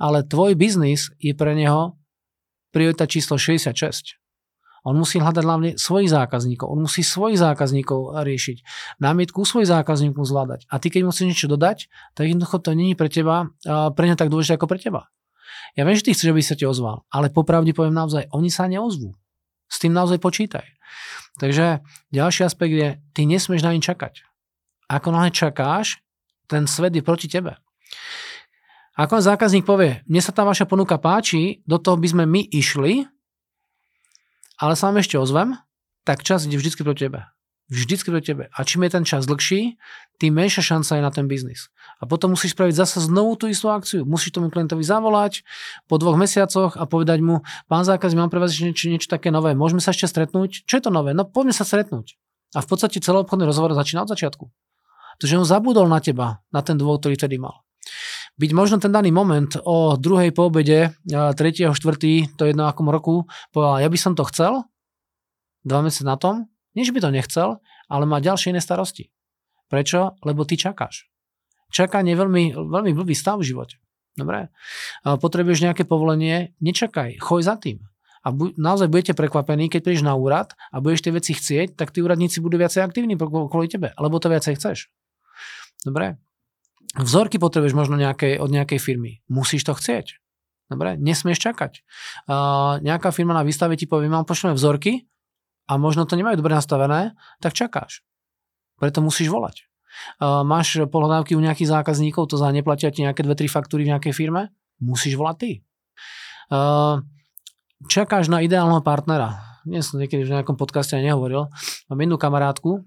Ale 0.00 0.24
tvoj 0.24 0.56
biznis 0.56 1.12
je 1.20 1.36
pre 1.36 1.52
neho 1.52 2.00
priorita 2.72 3.04
číslo 3.04 3.36
66. 3.36 4.16
On 4.82 4.98
musí 4.98 5.22
hľadať 5.22 5.44
hlavne 5.46 5.70
svojich 5.78 6.10
zákazníkov. 6.10 6.66
On 6.66 6.80
musí 6.82 7.06
svojich 7.06 7.38
zákazníkov 7.38 8.18
riešiť. 8.18 8.66
Námietku 8.98 9.46
svojich 9.46 9.70
zákazníkov 9.70 10.26
zvládať. 10.26 10.66
A 10.66 10.82
ty, 10.82 10.90
keď 10.90 11.06
musíš 11.06 11.26
niečo 11.30 11.46
dodať, 11.46 11.86
tak 12.18 12.26
jednoducho 12.26 12.58
to 12.58 12.74
není 12.74 12.98
pre 12.98 13.06
teba, 13.06 13.54
pre 13.94 14.04
ňa 14.10 14.18
tak 14.18 14.26
dôležité 14.26 14.58
ako 14.58 14.66
pre 14.66 14.82
teba. 14.82 15.06
Ja 15.78 15.86
viem, 15.86 15.94
že 15.94 16.10
ty 16.10 16.18
chceš, 16.18 16.34
aby 16.34 16.42
sa 16.42 16.58
ti 16.58 16.66
ozval, 16.66 17.06
ale 17.14 17.30
popravde 17.30 17.70
poviem 17.70 17.94
naozaj, 17.94 18.26
oni 18.34 18.50
sa 18.50 18.66
neozvú. 18.66 19.14
S 19.70 19.78
tým 19.78 19.94
naozaj 19.94 20.18
počítaj. 20.18 20.66
Takže 21.38 21.80
ďalší 22.10 22.42
aspekt 22.42 22.74
je, 22.74 22.88
ty 23.14 23.22
nesmieš 23.24 23.62
na 23.62 23.72
nič 23.72 23.86
čakať. 23.86 24.31
Ako 24.92 25.08
náhle 25.08 25.32
čakáš, 25.32 26.04
ten 26.44 26.68
svet 26.68 26.92
je 26.92 27.00
proti 27.00 27.24
tebe. 27.24 27.56
Ako 28.92 29.24
zákazník 29.24 29.64
povie, 29.64 30.04
mne 30.04 30.20
sa 30.20 30.36
tá 30.36 30.44
vaša 30.44 30.68
ponuka 30.68 31.00
páči, 31.00 31.64
do 31.64 31.80
toho 31.80 31.96
by 31.96 32.12
sme 32.12 32.24
my 32.28 32.44
išli, 32.52 33.08
ale 34.60 34.76
sa 34.76 34.92
vám 34.92 35.00
ešte 35.00 35.16
ozvem, 35.16 35.56
tak 36.04 36.20
čas 36.20 36.44
ide 36.44 36.60
vždycky 36.60 36.84
proti 36.84 37.08
tebe. 37.08 37.24
Vždycky 37.72 38.12
proti 38.12 38.36
tebe. 38.36 38.52
A 38.52 38.68
čím 38.68 38.84
je 38.84 38.92
ten 38.92 39.04
čas 39.08 39.24
dlhší, 39.24 39.80
tým 40.20 40.36
menšia 40.36 40.60
šanca 40.60 41.00
je 41.00 41.02
na 41.02 41.08
ten 41.08 41.24
biznis. 41.24 41.72
A 41.96 42.04
potom 42.04 42.36
musíš 42.36 42.52
spraviť 42.52 42.76
zase 42.76 43.00
znovu 43.00 43.32
tú 43.40 43.48
istú 43.48 43.72
akciu. 43.72 44.04
Musíš 44.04 44.36
tomu 44.36 44.52
klientovi 44.52 44.84
zavolať 44.84 45.40
po 45.88 45.96
dvoch 45.96 46.20
mesiacoch 46.20 46.76
a 46.76 46.84
povedať 46.84 47.24
mu, 47.24 47.40
pán 47.64 47.88
zákazník, 47.88 48.20
mám 48.20 48.28
pre 48.28 48.44
vás 48.44 48.52
niečo, 48.52 48.92
niečo 48.92 49.08
také 49.08 49.32
nové, 49.32 49.56
môžeme 49.56 49.80
sa 49.80 49.96
ešte 49.96 50.04
stretnúť? 50.04 50.68
Čo 50.68 50.74
je 50.76 50.82
to 50.84 50.92
nové? 50.92 51.16
No 51.16 51.24
poďme 51.24 51.56
sa 51.56 51.64
stretnúť. 51.64 52.20
A 52.52 52.60
v 52.60 52.68
podstate 52.68 53.00
celý 53.00 53.24
obchodný 53.24 53.48
rozhovor 53.48 53.72
začína 53.72 54.04
od 54.04 54.12
začiatku. 54.12 54.52
Pretože 55.16 55.38
on 55.38 55.46
zabudol 55.46 55.86
na 55.88 55.98
teba, 55.98 56.40
na 56.54 56.60
ten 56.60 56.76
dôvod, 56.78 57.02
ktorý 57.02 57.18
vtedy 57.18 57.36
mal. 57.40 57.62
Byť 58.40 58.50
možno 58.56 58.80
ten 58.80 58.94
daný 58.94 59.12
moment 59.12 59.60
o 59.62 59.98
druhej 60.00 60.32
po 60.32 60.48
obede, 60.48 60.96
3. 61.04 61.36
4. 61.36 61.76
to 62.38 62.42
jedno 62.48 62.64
akom 62.64 62.88
roku, 62.88 63.28
povedal, 63.52 63.84
ja 63.84 63.88
by 63.92 63.98
som 64.00 64.16
to 64.16 64.24
chcel, 64.32 64.64
dva 65.62 65.84
mesiace 65.84 66.08
na 66.08 66.16
tom, 66.16 66.48
nič 66.72 66.88
by 66.90 67.04
to 67.04 67.10
nechcel, 67.12 67.60
ale 67.92 68.04
má 68.08 68.24
ďalšie 68.24 68.56
iné 68.56 68.60
starosti. 68.64 69.12
Prečo? 69.68 70.16
Lebo 70.24 70.48
ty 70.48 70.56
čakáš. 70.56 71.12
Čakanie 71.72 72.12
je 72.16 72.20
veľmi, 72.20 72.44
veľmi 72.56 72.92
blbý 72.92 73.16
stav 73.16 73.40
v 73.40 73.48
živote. 73.52 73.80
Dobre? 74.12 74.52
Potrebuješ 75.04 75.64
nejaké 75.64 75.88
povolenie, 75.88 76.52
nečakaj, 76.60 77.16
choj 77.20 77.40
za 77.44 77.56
tým. 77.56 77.80
A 78.22 78.30
bu- 78.30 78.52
naozaj 78.54 78.92
budete 78.92 79.12
prekvapení, 79.16 79.66
keď 79.72 79.80
prídeš 79.82 80.04
na 80.04 80.14
úrad 80.14 80.52
a 80.70 80.78
budeš 80.78 81.08
tie 81.08 81.12
veci 81.16 81.32
chcieť, 81.32 81.74
tak 81.74 81.90
tí 81.90 82.04
úradníci 82.04 82.38
budú 82.38 82.60
viacej 82.60 82.84
aktívni 82.84 83.16
kvôli 83.18 83.66
tebe, 83.66 83.96
lebo 83.98 84.20
to 84.20 84.30
viacej 84.30 84.60
chceš. 84.60 84.92
Dobre? 85.82 86.18
Vzorky 86.92 87.40
potrebuješ 87.40 87.72
možno 87.72 87.96
nejakej, 87.96 88.36
od 88.36 88.52
nejakej 88.52 88.78
firmy. 88.78 89.24
Musíš 89.26 89.64
to 89.64 89.72
chcieť. 89.72 90.20
Dobre? 90.68 90.96
Nesmieš 90.96 91.40
čakať. 91.40 91.84
Uh, 92.28 92.80
nejaká 92.80 93.12
firma 93.12 93.36
na 93.36 93.44
výstave 93.44 93.76
ti 93.76 93.84
povie, 93.84 94.08
mám 94.08 94.24
pošleme 94.24 94.56
vzorky 94.56 95.08
a 95.68 95.76
možno 95.76 96.08
to 96.08 96.16
nemajú 96.16 96.40
dobre 96.40 96.56
nastavené, 96.56 97.16
tak 97.40 97.52
čakáš. 97.56 98.04
Preto 98.80 99.04
musíš 99.04 99.28
volať. 99.28 99.68
Uh, 100.16 100.40
máš 100.40 100.80
pohľadávky 100.88 101.36
u 101.36 101.44
nejakých 101.44 101.68
zákazníkov, 101.80 102.32
to 102.32 102.40
za 102.40 102.48
neplatia 102.48 102.88
ti 102.88 103.04
nejaké 103.04 103.20
dve, 103.20 103.36
tri 103.36 103.48
faktúry 103.48 103.84
v 103.84 103.92
nejakej 103.92 104.16
firme, 104.16 104.52
musíš 104.80 105.20
volať 105.20 105.36
ty. 105.36 105.50
Uh, 106.48 107.04
čakáš 107.88 108.32
na 108.32 108.40
ideálneho 108.40 108.80
partnera. 108.80 109.60
Dnes 109.68 109.92
som 109.92 110.00
niekedy 110.00 110.24
v 110.24 110.32
nejakom 110.40 110.56
podcaste 110.56 110.96
nehovoril. 110.96 111.52
Mám 111.92 112.00
jednu 112.00 112.16
kamarátku, 112.16 112.82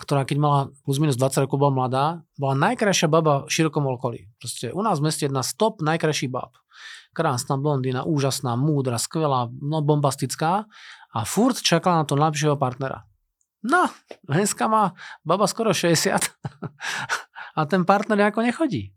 ktorá 0.00 0.24
keď 0.24 0.36
mala 0.40 0.60
plus 0.88 0.96
minus 0.96 1.20
20 1.20 1.44
rokov 1.44 1.60
bola 1.60 1.72
mladá, 1.84 2.04
bola 2.40 2.56
najkrajšia 2.56 3.12
baba 3.12 3.44
v 3.44 3.52
širokom 3.52 3.84
okolí. 3.84 4.32
Proste 4.40 4.72
u 4.72 4.80
nás 4.80 4.96
v 4.96 5.12
meste 5.12 5.28
jedna 5.28 5.44
stop 5.44 5.84
najkrajší 5.84 6.32
bab. 6.32 6.56
Krásna 7.12 7.60
blondína, 7.60 8.08
úžasná, 8.08 8.56
múdra, 8.56 8.96
skvelá, 8.96 9.52
no 9.60 9.84
bombastická 9.84 10.64
a 11.12 11.18
furt 11.28 11.60
čakala 11.60 12.02
na 12.02 12.04
to 12.08 12.16
najlepšieho 12.16 12.56
partnera. 12.56 13.04
No, 13.60 13.92
dneska 14.24 14.72
má 14.72 14.96
baba 15.20 15.44
skoro 15.44 15.76
60 15.76 16.16
a 17.58 17.60
ten 17.68 17.84
partner 17.84 18.32
ako 18.32 18.40
nechodí. 18.40 18.96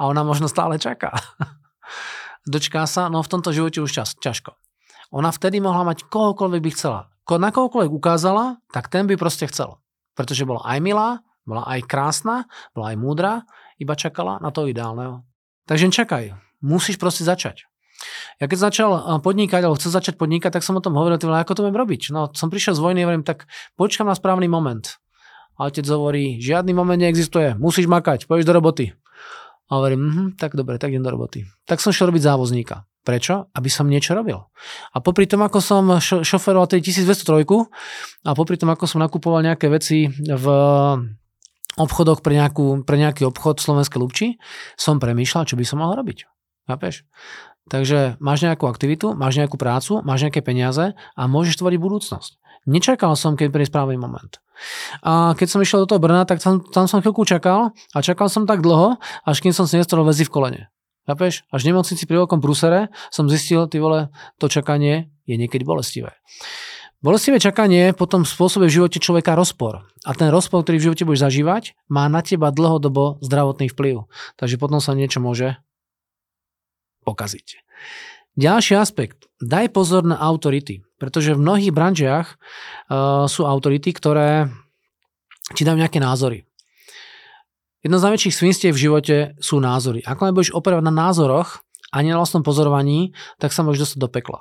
A 0.00 0.08
ona 0.08 0.24
možno 0.24 0.48
stále 0.48 0.80
čaká. 0.80 1.12
Dočká 2.48 2.88
sa, 2.88 3.12
no 3.12 3.20
v 3.20 3.28
tomto 3.28 3.52
živote 3.52 3.84
už 3.84 3.92
čas, 3.92 4.16
ťažko. 4.16 4.56
Ona 5.12 5.28
vtedy 5.28 5.60
mohla 5.60 5.84
mať 5.84 6.08
kohokoľvek 6.08 6.62
by 6.64 6.70
chcela. 6.72 7.12
Ko 7.28 7.36
na 7.36 7.52
kohokoľvek 7.52 7.92
ukázala, 7.92 8.64
tak 8.72 8.88
ten 8.88 9.04
by 9.04 9.20
proste 9.20 9.44
chcel 9.44 9.76
pretože 10.20 10.44
bola 10.44 10.60
aj 10.68 10.78
milá, 10.84 11.24
bola 11.48 11.64
aj 11.64 11.88
krásna, 11.88 12.44
bola 12.76 12.92
aj 12.92 12.96
múdra, 13.00 13.32
iba 13.80 13.96
čakala 13.96 14.36
na 14.44 14.52
to 14.52 14.68
ideálneho. 14.68 15.24
Takže 15.64 15.88
čakaj, 15.88 16.36
musíš 16.60 17.00
proste 17.00 17.24
začať. 17.24 17.64
Ja 18.36 18.48
keď 18.48 18.58
začal 18.68 18.90
eh, 18.92 19.00
podnikať, 19.24 19.64
alebo 19.64 19.80
chcel 19.80 19.96
začať 19.96 20.20
podnikať, 20.20 20.60
tak 20.60 20.64
som 20.64 20.76
o 20.76 20.84
tom 20.84 20.92
hovoril, 21.00 21.16
tyhle, 21.16 21.40
ako 21.40 21.56
to 21.56 21.64
budem 21.64 21.80
robiť. 21.80 22.12
No, 22.12 22.28
som 22.36 22.52
prišiel 22.52 22.76
z 22.76 22.84
vojny, 22.84 23.00
hovorím, 23.08 23.24
tak 23.24 23.48
počkam 23.80 24.04
na 24.04 24.16
správny 24.16 24.44
moment. 24.44 25.00
A 25.56 25.68
otec 25.68 25.84
hovorí, 25.88 26.40
žiadny 26.40 26.72
moment 26.72 27.00
neexistuje, 27.00 27.56
musíš 27.56 27.84
makať, 27.88 28.24
pôjdeš 28.24 28.48
do 28.48 28.56
roboty. 28.56 28.84
A 29.70 29.78
hovorím, 29.78 30.02
hm, 30.10 30.28
tak 30.34 30.58
dobre, 30.58 30.82
tak 30.82 30.90
idem 30.90 31.06
do 31.06 31.14
roboty. 31.14 31.46
Tak 31.64 31.78
som 31.78 31.94
šiel 31.94 32.10
robiť 32.10 32.26
závozníka. 32.26 32.90
Prečo? 33.00 33.48
Aby 33.54 33.70
som 33.72 33.88
niečo 33.88 34.12
robil. 34.12 34.36
A 34.92 34.98
popri 35.00 35.24
tom, 35.24 35.40
ako 35.46 35.58
som 35.62 35.86
šo- 36.02 36.26
šoferoval 36.26 36.68
tej 36.68 36.84
1203 36.84 37.70
a 38.26 38.30
popri 38.36 38.58
tom, 38.60 38.68
ako 38.68 38.84
som 38.84 39.00
nakupoval 39.00 39.40
nejaké 39.40 39.72
veci 39.72 40.10
v 40.10 40.46
obchodoch 41.78 42.20
pre, 42.20 42.34
nejakú, 42.36 42.82
pre 42.82 42.98
nejaký 42.98 43.24
obchod 43.24 43.62
Slovenské 43.62 43.96
Lubči, 43.96 44.36
som 44.76 45.00
premýšľal, 45.00 45.48
čo 45.48 45.56
by 45.56 45.64
som 45.64 45.80
mal 45.80 45.94
robiť. 45.94 46.26
Chápeš? 46.68 47.08
Takže 47.70 48.18
máš 48.18 48.42
nejakú 48.42 48.66
aktivitu, 48.66 49.14
máš 49.14 49.38
nejakú 49.38 49.54
prácu, 49.54 50.02
máš 50.02 50.26
nejaké 50.26 50.42
peniaze 50.42 50.92
a 50.92 51.22
môžeš 51.30 51.62
tvoriť 51.62 51.78
budúcnosť. 51.78 52.42
Nečakal 52.66 53.14
som, 53.14 53.38
keď 53.38 53.48
príde 53.54 53.70
správny 53.70 53.96
moment. 53.96 54.42
A 55.00 55.32
keď 55.36 55.46
som 55.48 55.60
išiel 55.60 55.84
do 55.84 55.90
toho 55.90 56.02
Brna, 56.02 56.28
tak 56.28 56.42
tam, 56.42 56.60
tam 56.62 56.84
som 56.90 57.00
chvíľku 57.00 57.24
čakal 57.24 57.72
a 57.94 57.98
čakal 58.00 58.28
som 58.28 58.44
tak 58.44 58.60
dlho, 58.60 59.00
až 59.24 59.36
kým 59.40 59.54
som 59.54 59.64
si 59.64 59.80
nestrol 59.80 60.04
väzy 60.04 60.26
v 60.26 60.32
kolene. 60.32 60.62
Chápeš? 61.08 61.42
Až 61.50 61.66
v 61.66 61.74
nemocnici 61.74 62.04
pri 62.06 62.22
veľkom 62.22 62.38
prúsere 62.38 62.92
som 63.10 63.26
zistil, 63.26 63.66
ty 63.66 63.82
vole, 63.82 64.12
to 64.38 64.46
čakanie 64.46 65.10
je 65.26 65.34
niekedy 65.40 65.64
bolestivé. 65.64 66.14
Bolestivé 67.00 67.40
čakanie 67.40 67.96
potom 67.96 68.28
spôsobuje 68.28 68.68
v 68.68 68.76
živote 68.76 69.00
človeka 69.00 69.32
rozpor. 69.32 69.88
A 70.04 70.12
ten 70.12 70.28
rozpor, 70.28 70.60
ktorý 70.60 70.76
v 70.76 70.86
živote 70.92 71.08
budeš 71.08 71.24
zažívať, 71.32 71.72
má 71.88 72.04
na 72.12 72.20
teba 72.20 72.52
dlhodobo 72.52 73.16
zdravotný 73.24 73.72
vplyv. 73.72 74.04
Takže 74.36 74.60
potom 74.60 74.84
sa 74.84 74.92
niečo 74.92 75.16
môže 75.16 75.56
pokaziť. 77.08 77.64
Ďalší 78.38 78.78
aspekt. 78.78 79.26
Daj 79.40 79.72
pozor 79.74 80.06
na 80.06 80.20
autority, 80.20 80.84
pretože 81.00 81.34
v 81.34 81.42
mnohých 81.42 81.72
branžiach 81.72 82.36
uh, 82.36 83.26
sú 83.26 83.48
autority, 83.48 83.90
ktoré 83.90 84.52
ti 85.56 85.66
dajú 85.66 85.80
nejaké 85.80 85.98
názory. 85.98 86.46
Jedno 87.80 87.96
z 87.96 88.06
najväčších 88.06 88.36
svinstiev 88.36 88.72
v 88.76 88.82
živote 88.86 89.16
sú 89.40 89.56
názory. 89.56 90.04
Ako 90.04 90.28
nebudeš 90.28 90.52
operovať 90.52 90.84
na 90.84 90.92
názoroch 90.92 91.64
a 91.90 92.04
nie 92.04 92.12
na 92.12 92.20
vlastnom 92.20 92.44
pozorovaní, 92.44 93.16
tak 93.40 93.56
sa 93.56 93.64
môžeš 93.64 93.88
dostať 93.88 93.98
do 94.04 94.10
pekla. 94.12 94.40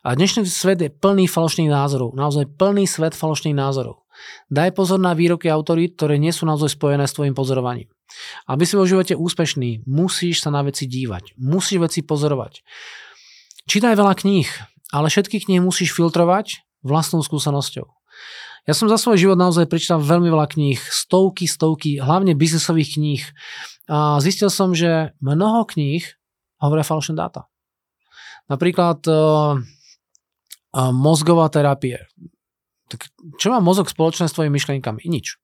A 0.00 0.16
dnešný 0.16 0.48
svet 0.48 0.80
je 0.80 0.88
plný 0.88 1.28
falošných 1.28 1.68
názorov. 1.68 2.16
Naozaj 2.16 2.56
plný 2.56 2.88
svet 2.88 3.12
falošných 3.12 3.52
názorov. 3.52 4.08
Daj 4.48 4.72
pozor 4.76 4.96
na 4.96 5.12
výroky 5.12 5.48
autorít, 5.52 5.96
ktoré 5.96 6.16
nie 6.16 6.32
sú 6.32 6.48
naozaj 6.48 6.76
spojené 6.76 7.04
s 7.04 7.16
tvojim 7.16 7.36
pozorovaním. 7.36 7.88
Aby 8.48 8.64
si 8.66 8.74
vo 8.74 8.88
živote 8.88 9.14
úspešný, 9.14 9.86
musíš 9.86 10.42
sa 10.42 10.50
na 10.50 10.64
veci 10.64 10.88
dívať. 10.88 11.36
Musíš 11.38 11.78
veci 11.84 12.00
pozorovať. 12.02 12.64
Čítaj 13.68 13.96
veľa 13.96 14.14
kníh, 14.16 14.48
ale 14.92 15.12
všetky 15.12 15.42
knihy 15.44 15.60
musíš 15.60 15.92
filtrovať 15.92 16.64
vlastnou 16.80 17.20
skúsenosťou. 17.20 17.86
Ja 18.68 18.76
som 18.76 18.92
za 18.92 19.00
svoj 19.00 19.16
život 19.16 19.38
naozaj 19.40 19.68
prečítal 19.68 20.04
veľmi 20.04 20.28
veľa 20.28 20.46
kníh, 20.52 20.76
stovky, 20.76 21.48
stovky, 21.48 21.96
hlavne 21.98 22.36
biznesových 22.36 23.00
kníh. 23.00 23.24
A 23.88 24.20
zistil 24.20 24.52
som, 24.52 24.76
že 24.76 25.16
mnoho 25.18 25.64
kníh 25.64 26.04
hovoria 26.60 26.84
falošné 26.84 27.16
dáta. 27.16 27.48
Napríklad 28.52 29.00
uh, 29.08 29.56
uh, 29.56 30.92
mozgová 30.92 31.48
terapie. 31.48 32.04
Tak 32.90 33.08
čo 33.38 33.48
má 33.54 33.62
mozog 33.62 33.88
spoločné 33.88 34.28
s 34.28 34.34
tvojimi 34.36 34.58
myšlienkami? 34.58 35.06
Nič. 35.06 35.40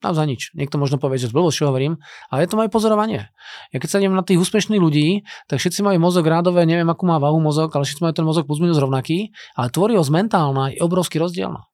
Naozaj 0.00 0.24
nič. 0.24 0.42
Niekto 0.56 0.80
možno 0.80 0.96
povie, 0.96 1.20
že 1.20 1.28
z 1.28 1.36
čo 1.36 1.68
hovorím, 1.68 2.00
ale 2.32 2.44
je 2.44 2.48
to 2.48 2.56
moje 2.56 2.72
pozorovanie. 2.72 3.28
Ja 3.68 3.76
keď 3.76 3.88
sa 3.92 4.00
idem 4.00 4.16
na 4.16 4.24
tých 4.24 4.40
úspešných 4.40 4.80
ľudí, 4.80 5.28
tak 5.44 5.60
všetci 5.60 5.84
majú 5.84 6.00
mozog 6.00 6.24
rádové, 6.24 6.64
neviem 6.64 6.88
akú 6.88 7.04
má 7.04 7.20
váhu 7.20 7.36
mozog, 7.36 7.68
ale 7.76 7.84
všetci 7.84 8.00
majú 8.00 8.14
ten 8.16 8.24
mozog 8.24 8.48
plus 8.48 8.64
minus 8.64 8.80
rovnaký, 8.80 9.28
ale 9.60 9.68
tvorivosť 9.68 10.08
mentálna 10.08 10.72
je 10.72 10.80
obrovsky 10.80 11.20
rozdielna. 11.20 11.68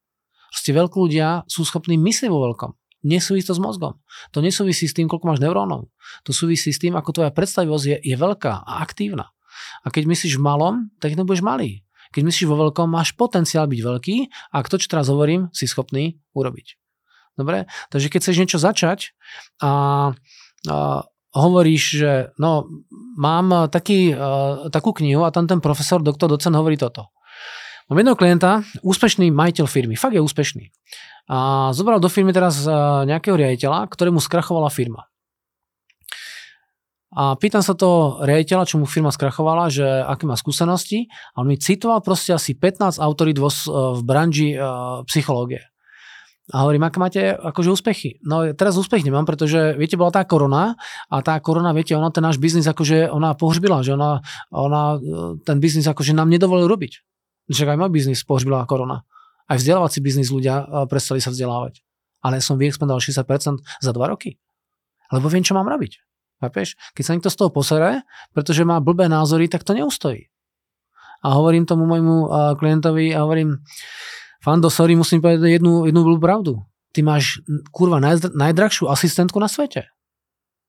Proste 0.51 0.75
veľkí 0.75 0.97
ľudia 0.99 1.47
sú 1.47 1.63
schopní 1.63 1.95
myslieť 1.95 2.27
vo 2.27 2.43
veľkom. 2.51 2.75
Nesúvisí 3.07 3.47
to 3.47 3.55
s 3.55 3.63
mozgom. 3.63 4.03
To 4.35 4.43
nesúvisí 4.43 4.91
s 4.91 4.97
tým, 4.97 5.07
koľko 5.07 5.31
máš 5.31 5.39
neurónov. 5.39 5.87
To 6.27 6.35
súvisí 6.35 6.75
s 6.75 6.83
tým, 6.83 6.99
ako 6.99 7.23
tvoja 7.23 7.31
predstavivosť 7.31 7.85
je, 7.87 7.97
je 8.03 8.17
veľká 8.19 8.67
a 8.67 8.83
aktívna. 8.83 9.31
A 9.87 9.95
keď 9.95 10.11
myslíš 10.11 10.41
v 10.41 10.43
malom, 10.43 10.75
tak 10.99 11.15
nebudeš 11.15 11.47
malý. 11.47 11.87
Keď 12.11 12.23
myslíš 12.27 12.51
vo 12.51 12.59
veľkom, 12.67 12.91
máš 12.91 13.15
potenciál 13.15 13.71
byť 13.71 13.81
veľký 13.85 14.17
a 14.51 14.57
to, 14.67 14.81
čo 14.81 14.91
teraz 14.91 15.07
hovorím, 15.07 15.53
si 15.55 15.71
schopný 15.71 16.19
urobiť. 16.35 16.86
Dobre? 17.37 17.69
Takže 17.93 18.09
keď 18.09 18.21
chceš 18.25 18.41
niečo 18.41 18.59
začať 18.59 19.13
a, 19.61 19.71
a 20.67 20.77
hovoríš, 21.37 21.83
že 22.01 22.13
no, 22.41 22.69
mám 23.21 23.69
taký, 23.69 24.17
a, 24.17 24.69
takú 24.73 24.97
knihu 24.97 25.23
a 25.23 25.33
tam 25.33 25.45
ten 25.45 25.61
profesor, 25.61 26.01
doktor, 26.01 26.33
docent 26.33 26.57
hovorí 26.57 26.81
toto. 26.81 27.13
Mám 27.87 28.03
jedného 28.03 28.19
klienta, 28.19 28.51
úspešný 28.83 29.31
majiteľ 29.31 29.67
firmy, 29.71 29.95
fakt 29.95 30.19
je 30.19 30.25
úspešný. 30.25 30.75
A 31.31 31.71
zobral 31.71 32.03
do 32.03 32.11
firmy 32.11 32.35
teraz 32.35 32.67
nejakého 33.07 33.39
riaditeľa, 33.39 33.87
ktorému 33.87 34.19
skrachovala 34.19 34.71
firma. 34.75 35.07
A 37.17 37.33
pýtam 37.39 37.65
sa 37.65 37.73
to 37.73 38.21
riaditeľa, 38.27 38.69
čo 38.69 38.77
mu 38.77 38.85
firma 38.85 39.09
skrachovala, 39.09 39.73
že 39.73 39.87
aké 39.87 40.29
má 40.29 40.37
skúsenosti. 40.37 41.09
A 41.33 41.41
on 41.41 41.49
mi 41.49 41.57
citoval 41.57 42.05
proste 42.05 42.37
asi 42.37 42.53
15 42.53 43.01
autorít 43.01 43.41
vo, 43.41 43.49
v 43.97 44.01
branži 44.05 44.53
uh, 44.53 45.01
psychológie. 45.09 45.65
A 46.55 46.63
hovorím, 46.63 46.87
aké 46.87 46.99
máte 47.03 47.21
akože 47.35 47.75
úspechy? 47.75 48.23
No 48.23 48.47
teraz 48.55 48.79
úspech 48.79 49.03
nemám, 49.03 49.27
pretože 49.27 49.75
viete, 49.75 49.99
bola 49.99 50.15
tá 50.15 50.23
korona 50.23 50.79
a 51.11 51.19
tá 51.19 51.35
korona, 51.43 51.75
viete, 51.75 51.99
ona 51.99 52.15
ten 52.15 52.23
náš 52.23 52.39
biznis 52.39 52.71
akože 52.71 53.11
ona 53.11 53.35
pohřbila, 53.35 53.83
že 53.83 53.99
ona, 53.99 54.23
ona 54.55 55.03
ten 55.43 55.59
biznis 55.59 55.91
akože 55.91 56.15
nám 56.15 56.31
nedovolil 56.31 56.71
robiť. 56.71 57.03
Však 57.51 57.75
aj 57.75 57.79
môj 57.83 57.91
biznis 57.91 58.23
pohřbila 58.23 58.63
korona. 58.71 59.03
Aj 59.51 59.59
vzdelávací 59.59 59.99
biznis 59.99 60.31
ľudia 60.31 60.87
prestali 60.87 61.19
sa 61.19 61.35
vzdelávať. 61.35 61.83
Ale 62.23 62.39
som 62.39 62.59
vyexpandoval 62.59 63.03
60% 63.03 63.63
za 63.63 63.91
2 63.91 64.13
roky. 64.15 64.39
Lebo 65.11 65.27
viem, 65.31 65.43
čo 65.43 65.55
mám 65.55 65.67
robiť. 65.67 65.99
Chápeš? 66.43 66.75
Keď 66.95 67.03
sa 67.03 67.13
niekto 67.15 67.31
z 67.31 67.39
toho 67.39 67.51
posere, 67.55 68.03
pretože 68.35 68.67
má 68.67 68.83
blbé 68.83 69.07
názory, 69.11 69.47
tak 69.51 69.63
to 69.67 69.75
neustojí. 69.75 70.31
A 71.23 71.39
hovorím 71.39 71.67
tomu 71.67 71.87
môjmu 71.87 72.27
klientovi 72.59 73.15
a 73.15 73.23
hovorím, 73.23 73.63
Fando, 74.47 74.71
sorry, 74.71 74.95
musím 74.95 75.19
povedať 75.19 75.59
jednu, 75.59 75.91
jednu 75.91 76.07
blbú 76.07 76.23
pravdu. 76.23 76.63
Ty 76.95 77.03
máš, 77.03 77.43
kurva, 77.75 77.99
najdra, 77.99 78.31
najdrahšiu 78.31 78.87
asistentku 78.87 79.43
na 79.43 79.51
svete. 79.51 79.91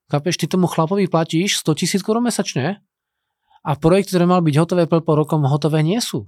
Chápeš, 0.09 0.41
ty 0.41 0.49
tomu 0.49 0.65
chlapovi 0.65 1.05
platíš 1.05 1.61
100 1.61 1.77
tisíc 1.77 2.01
korun 2.01 2.25
mesačne 2.25 2.81
a 3.61 3.71
projekty, 3.77 4.17
ktoré 4.17 4.25
mal 4.25 4.41
byť 4.41 4.55
hotové 4.57 4.89
pol 4.89 5.05
rokom, 5.05 5.45
hotové 5.45 5.85
nie 5.85 6.01
sú. 6.01 6.25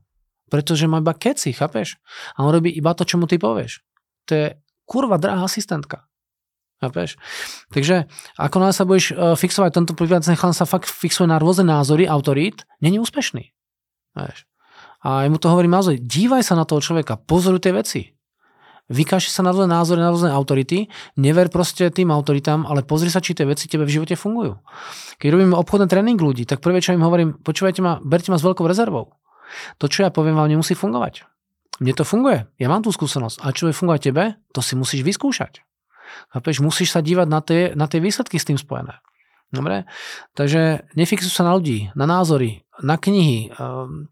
Pretože 0.53 0.85
má 0.85 1.01
iba 1.01 1.17
keci, 1.17 1.49
chápeš? 1.49 1.97
A 2.37 2.45
on 2.45 2.53
robí 2.53 2.69
iba 2.69 2.93
to, 2.93 3.01
čo 3.01 3.17
mu 3.17 3.25
ty 3.25 3.41
povieš. 3.41 3.81
To 4.29 4.31
je 4.37 4.45
kurva 4.85 5.17
drahá 5.17 5.49
asistentka. 5.49 6.05
Chápeš? 6.85 7.17
Takže 7.73 8.05
ako 8.37 8.57
nás 8.61 8.77
sa 8.77 8.85
budeš 8.85 9.17
uh, 9.17 9.33
fixovať, 9.33 9.73
tento 9.73 9.97
prípad 9.97 10.21
chlán 10.37 10.53
sa 10.53 10.69
fakt 10.69 10.85
fixuje 10.85 11.25
na 11.25 11.41
rôzne 11.41 11.65
názory 11.65 12.05
autorít, 12.05 12.61
není 12.77 13.01
úspešný. 13.01 13.51
Chápeš? 14.13 14.45
A 14.99 15.23
ja 15.23 15.29
mu 15.31 15.39
to 15.39 15.47
hovorím 15.47 15.71
naozaj, 15.71 16.03
dívaj 16.03 16.43
sa 16.43 16.59
na 16.59 16.67
toho 16.67 16.83
človeka, 16.83 17.15
pozoruj 17.15 17.63
tie 17.63 17.71
veci. 17.71 18.01
Vykaši 18.89 19.29
sa 19.29 19.45
na 19.45 19.53
rôzne 19.53 19.69
názory, 19.69 20.01
na 20.01 20.09
rôzne 20.09 20.33
autority, 20.33 20.89
never 21.13 21.45
proste 21.53 21.93
tým 21.93 22.09
autoritám, 22.09 22.65
ale 22.65 22.81
pozri 22.81 23.13
sa, 23.13 23.21
či 23.21 23.37
tie 23.37 23.45
veci 23.45 23.69
tebe 23.69 23.85
v 23.85 23.93
živote 24.01 24.17
fungujú. 24.17 24.57
Keď 25.21 25.29
robím 25.29 25.53
obchodný 25.53 25.85
tréning 25.85 26.17
ľudí, 26.17 26.49
tak 26.49 26.59
prvé, 26.59 26.81
čo 26.81 26.97
im 26.97 27.05
hovorím, 27.05 27.37
počúvajte 27.37 27.85
ma, 27.85 28.01
berte 28.01 28.33
ma 28.33 28.41
s 28.41 28.43
veľkou 28.43 28.65
rezervou. 28.65 29.13
To, 29.77 29.85
čo 29.85 30.03
ja 30.03 30.09
poviem 30.09 30.33
vám, 30.33 30.49
nemusí 30.49 30.73
fungovať. 30.73 31.29
Mne 31.79 31.93
to 31.95 32.03
funguje, 32.03 32.49
ja 32.57 32.67
mám 32.67 32.81
tú 32.81 32.89
skúsenosť. 32.89 33.45
A 33.45 33.53
čo 33.53 33.69
je 33.69 33.77
fungovať 33.77 34.09
tebe, 34.09 34.23
to 34.51 34.59
si 34.65 34.73
musíš 34.73 35.05
vyskúšať. 35.05 35.61
Chápeš, 36.33 36.65
musíš 36.65 36.89
sa 36.89 37.05
dívať 37.05 37.27
na 37.29 37.39
tie, 37.45 37.61
na 37.77 37.85
tie 37.85 38.01
výsledky 38.01 38.41
s 38.41 38.49
tým 38.49 38.57
spojené. 38.57 38.97
Dobre? 39.49 39.85
Takže 40.33 40.89
nefixuj 40.93 41.29
sa 41.29 41.45
na 41.45 41.57
ľudí, 41.57 41.89
na 41.93 42.05
názory, 42.05 42.65
na 42.81 42.95
knihy, 42.97 43.51
ehm, 43.51 44.07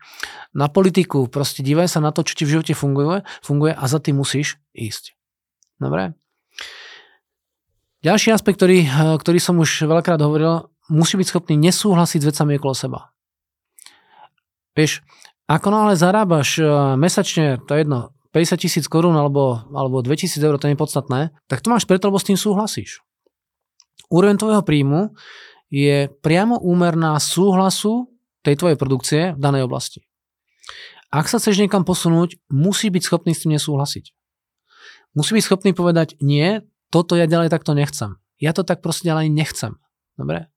na 0.53 0.67
politiku. 0.67 1.27
Proste 1.27 1.63
dívaj 1.65 1.91
sa 1.91 1.99
na 1.99 2.12
to, 2.12 2.23
čo 2.23 2.34
ti 2.38 2.43
v 2.43 2.58
živote 2.58 2.73
funguje, 2.75 3.23
funguje 3.41 3.73
a 3.73 3.84
za 3.88 3.99
tým 3.99 4.19
musíš 4.19 4.60
ísť. 4.75 5.15
Dobre? 5.80 6.13
Ďalší 8.06 8.32
aspekt, 8.32 8.62
ktorý, 8.62 8.86
eh, 8.86 9.15
ktorý 9.17 9.39
som 9.41 9.58
už 9.60 9.88
veľakrát 9.88 10.21
hovoril, 10.21 10.69
musí 10.88 11.19
byť 11.19 11.27
schopný 11.27 11.56
nesúhlasiť 11.58 12.19
s 12.23 12.27
vecami 12.32 12.62
okolo 12.62 12.73
seba. 12.75 12.99
Vieš, 14.77 15.01
ako 15.49 15.67
náhle 15.73 15.95
zarábaš 15.97 16.62
eh, 16.62 16.67
mesačne, 16.99 17.60
to 17.65 17.73
je 17.73 17.88
jedno, 17.88 18.13
50 18.36 18.60
tisíc 18.60 18.86
korún 18.86 19.17
alebo, 19.17 19.65
alebo 19.73 20.03
2000 20.03 20.38
eur, 20.43 20.60
to 20.62 20.67
je 20.69 20.75
nepodstatné, 20.77 21.34
tak 21.49 21.63
to 21.63 21.71
máš 21.73 21.89
preto, 21.89 22.12
lebo 22.12 22.19
s 22.21 22.27
tým 22.27 22.38
súhlasíš 22.38 23.01
úroveň 24.12 24.36
tvojho 24.39 24.63
príjmu 24.63 25.15
je 25.67 26.08
priamo 26.23 26.60
úmerná 26.63 27.19
súhlasu 27.19 28.08
tej 28.47 28.55
tvojej 28.55 28.79
produkcie 28.79 29.21
v 29.36 29.39
danej 29.43 29.67
oblasti. 29.67 30.07
Ak 31.12 31.27
sa 31.27 31.39
chceš 31.39 31.60
niekam 31.60 31.83
posunúť, 31.83 32.39
musí 32.47 32.88
byť 32.88 33.03
schopný 33.03 33.36
s 33.36 33.43
tým 33.43 33.55
nesúhlasiť. 33.60 34.15
Musí 35.15 35.36
byť 35.36 35.43
schopný 35.43 35.71
povedať, 35.75 36.15
nie, 36.23 36.63
toto 36.88 37.19
ja 37.19 37.27
ďalej 37.27 37.51
takto 37.51 37.75
nechcem. 37.75 38.15
Ja 38.39 38.55
to 38.55 38.63
tak 38.63 38.79
proste 38.79 39.07
ďalej 39.07 39.31
nechcem. 39.31 39.75
Dobre? 40.15 40.47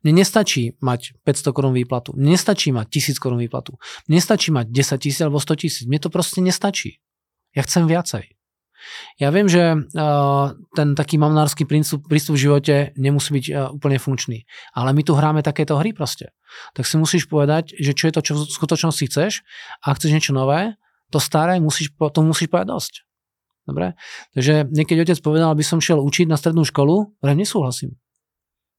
Mne 0.00 0.24
nestačí 0.24 0.80
mať 0.80 1.14
500 1.28 1.52
korún 1.52 1.74
výplatu. 1.76 2.16
Mne 2.16 2.34
nestačí 2.34 2.72
mať 2.72 2.88
1000 2.88 3.20
korún 3.20 3.40
výplatu. 3.42 3.76
Mne 4.08 4.16
nestačí 4.18 4.48
mať 4.48 4.72
10 4.72 5.04
tisíc 5.04 5.20
alebo 5.20 5.36
100 5.36 5.60
tisíc. 5.60 5.84
Mne 5.84 6.00
to 6.00 6.08
proste 6.08 6.40
nestačí. 6.40 7.04
Ja 7.52 7.62
chcem 7.62 7.84
viacej. 7.84 8.32
Ja 9.16 9.32
viem, 9.32 9.48
že 9.48 9.74
uh, 9.74 10.46
ten 10.76 10.92
taký 10.92 11.16
mamnársky 11.16 11.64
prístup, 11.64 12.04
prístup 12.06 12.36
v 12.36 12.44
živote 12.50 12.74
nemusí 12.98 13.30
byť 13.32 13.46
uh, 13.50 13.54
úplne 13.72 13.96
funkčný, 13.96 14.44
ale 14.76 14.90
my 14.92 15.02
tu 15.02 15.16
hráme 15.16 15.40
takéto 15.40 15.78
hry 15.80 15.96
proste. 15.96 16.34
Tak 16.76 16.84
si 16.84 17.00
musíš 17.00 17.26
povedať, 17.26 17.74
že 17.74 17.96
čo 17.96 18.10
je 18.10 18.14
to, 18.14 18.20
čo 18.20 18.32
v 18.38 18.50
skutočnosti 18.50 19.04
chceš 19.08 19.32
a 19.82 19.94
chceš 19.96 20.10
niečo 20.12 20.32
nové, 20.36 20.76
to 21.08 21.18
staré 21.18 21.58
musíš, 21.58 21.94
to 21.94 22.20
musíš 22.20 22.50
povedať 22.50 22.68
dosť. 22.70 22.94
Dobre? 23.64 23.96
Takže 24.36 24.68
niekedy 24.68 25.08
otec 25.08 25.18
povedal, 25.24 25.48
aby 25.54 25.64
som 25.64 25.80
šiel 25.80 25.96
učiť 26.02 26.28
na 26.28 26.36
strednú 26.36 26.68
školu, 26.68 27.16
ale 27.24 27.32
nesúhlasím. 27.32 27.96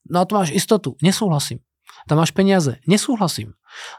No 0.06 0.22
a 0.22 0.28
to 0.30 0.38
máš 0.38 0.54
istotu, 0.54 0.94
nesúhlasím 1.02 1.66
tam 2.06 2.22
máš 2.22 2.36
peniaze. 2.36 2.78
Nesúhlasím. 2.86 3.56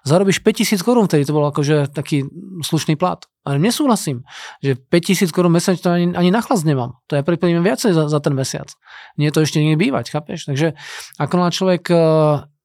Zarobíš 0.09 0.41
5000 0.41 0.81
korún, 0.81 1.05
vtedy 1.05 1.29
to 1.29 1.37
bol 1.37 1.45
akože 1.49 1.93
taký 1.93 2.25
slušný 2.65 2.97
plat. 2.97 3.25
Ale 3.45 3.61
nesúhlasím, 3.61 4.25
že 4.65 4.77
5000 4.77 5.31
korún 5.31 5.53
mesačne 5.53 5.83
to 5.83 5.91
ani, 5.93 6.07
ani 6.17 6.31
na 6.33 6.41
chlas 6.41 6.65
nemám. 6.65 6.97
To 7.13 7.17
ja 7.19 7.23
priplním 7.23 7.61
viacej 7.61 7.93
za, 7.93 8.09
za 8.09 8.19
ten 8.25 8.33
mesiac. 8.33 8.73
Nie 9.21 9.31
to 9.31 9.45
ešte 9.45 9.61
niekde 9.61 9.79
bývať, 9.79 10.11
chápeš? 10.11 10.49
Takže 10.49 10.75
ako 11.21 11.35
človek 11.53 11.85
e, 11.93 11.97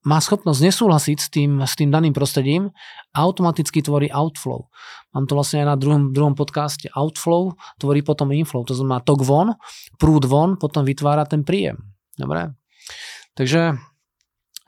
má 0.07 0.17
schopnosť 0.17 0.59
nesúhlasiť 0.65 1.17
s 1.19 1.27
tým, 1.29 1.61
s 1.61 1.73
tým 1.77 1.93
daným 1.93 2.15
prostredím, 2.15 2.73
automaticky 3.13 3.85
tvorí 3.85 4.09
outflow. 4.09 4.65
Mám 5.13 5.27
to 5.27 5.35
vlastne 5.35 5.61
aj 5.61 5.67
na 5.67 5.77
druhom, 5.77 6.15
druhom 6.15 6.33
podcaste. 6.33 6.87
Outflow 6.95 7.53
tvorí 7.77 8.01
potom 8.01 8.31
inflow. 8.31 8.63
To 8.65 8.73
znamená 8.73 9.03
tok 9.03 9.21
von, 9.21 9.53
prúd 9.99 10.25
von, 10.25 10.55
potom 10.55 10.87
vytvára 10.87 11.27
ten 11.27 11.43
príjem. 11.43 11.77
Dobre? 12.15 12.55
Takže 13.35 13.90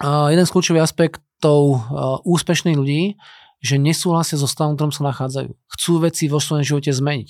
jeden 0.01 0.45
z 0.45 0.53
kľúčových 0.53 0.86
aspekt 0.86 1.21
tou 1.43 1.75
uh, 1.75 2.17
úspešných 2.23 2.79
ľudí, 2.79 3.19
že 3.63 3.79
nesúhlasia 3.79 4.36
so 4.36 4.47
stavom, 4.47 4.75
v 4.75 4.77
ktorom 4.79 4.93
sa 4.95 5.08
nachádzajú. 5.08 5.51
Chcú 5.56 5.91
veci 6.03 6.27
vo 6.27 6.39
svojom 6.39 6.67
živote 6.67 6.91
zmeniť. 6.91 7.29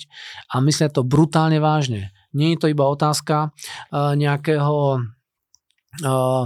A 0.50 0.58
myslia 0.62 0.90
to 0.90 1.06
brutálne 1.06 1.62
vážne. 1.62 2.10
Nie 2.34 2.54
je 2.54 2.62
to 2.62 2.70
iba 2.70 2.86
otázka 2.86 3.50
uh, 3.54 4.18
nejakého 4.18 5.02
uh, 6.02 6.44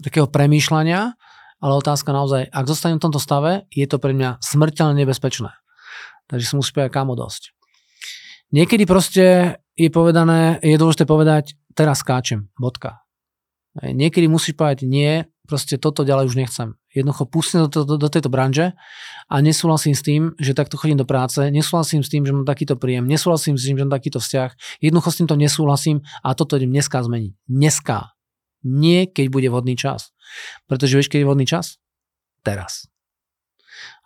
takého 0.00 0.26
premýšľania, 0.30 1.16
ale 1.60 1.72
otázka 1.76 2.14
naozaj, 2.16 2.48
ak 2.48 2.64
zostanem 2.64 2.96
v 2.96 3.04
tomto 3.04 3.20
stave, 3.20 3.68
je 3.68 3.84
to 3.84 4.00
pre 4.00 4.16
mňa 4.16 4.40
smrteľne 4.40 4.96
nebezpečné. 4.96 5.52
Takže 6.32 6.44
si 6.46 6.54
musí 6.56 6.72
povedať 6.72 6.94
kamo 6.94 7.12
dosť. 7.12 7.52
Niekedy 8.56 8.88
proste 8.88 9.58
je 9.76 9.88
povedané, 9.92 10.58
je 10.64 10.80
dôležité 10.80 11.04
povedať, 11.04 11.54
teraz 11.76 12.02
skáčem, 12.02 12.48
bodka. 12.56 13.04
Niekedy 13.78 14.26
musíš 14.26 14.58
povedať 14.58 14.88
nie, 14.88 15.22
proste 15.50 15.74
toto 15.82 16.06
ďalej 16.06 16.30
už 16.30 16.36
nechcem. 16.38 16.78
Jednoducho 16.94 17.26
pustím 17.26 17.66
do, 17.66 17.82
do, 17.82 17.98
do 17.98 18.08
tejto 18.08 18.30
branže 18.30 18.78
a 19.26 19.34
nesúhlasím 19.42 19.98
s 19.98 20.02
tým, 20.06 20.38
že 20.38 20.54
takto 20.54 20.78
chodím 20.78 21.02
do 21.02 21.06
práce, 21.06 21.42
nesúhlasím 21.50 22.06
s 22.06 22.08
tým, 22.08 22.22
že 22.22 22.30
mám 22.30 22.46
takýto 22.46 22.78
príjem, 22.78 23.10
nesúhlasím 23.10 23.58
s 23.58 23.66
tým, 23.66 23.74
že 23.74 23.82
mám 23.82 23.94
takýto 23.98 24.22
vzťah, 24.22 24.78
jednoducho 24.78 25.10
s 25.10 25.18
týmto 25.18 25.34
nesúhlasím 25.34 26.06
a 26.22 26.38
toto 26.38 26.54
idem 26.54 26.70
dneska 26.70 27.02
zmeniť. 27.02 27.32
Dneska. 27.50 28.14
Nie, 28.62 29.10
keď 29.10 29.26
bude 29.34 29.50
vhodný 29.50 29.74
čas. 29.74 30.14
Pretože 30.70 30.94
vieš, 30.94 31.10
keď 31.10 31.18
je 31.24 31.26
vhodný 31.26 31.46
čas? 31.50 31.82
Teraz. 32.46 32.86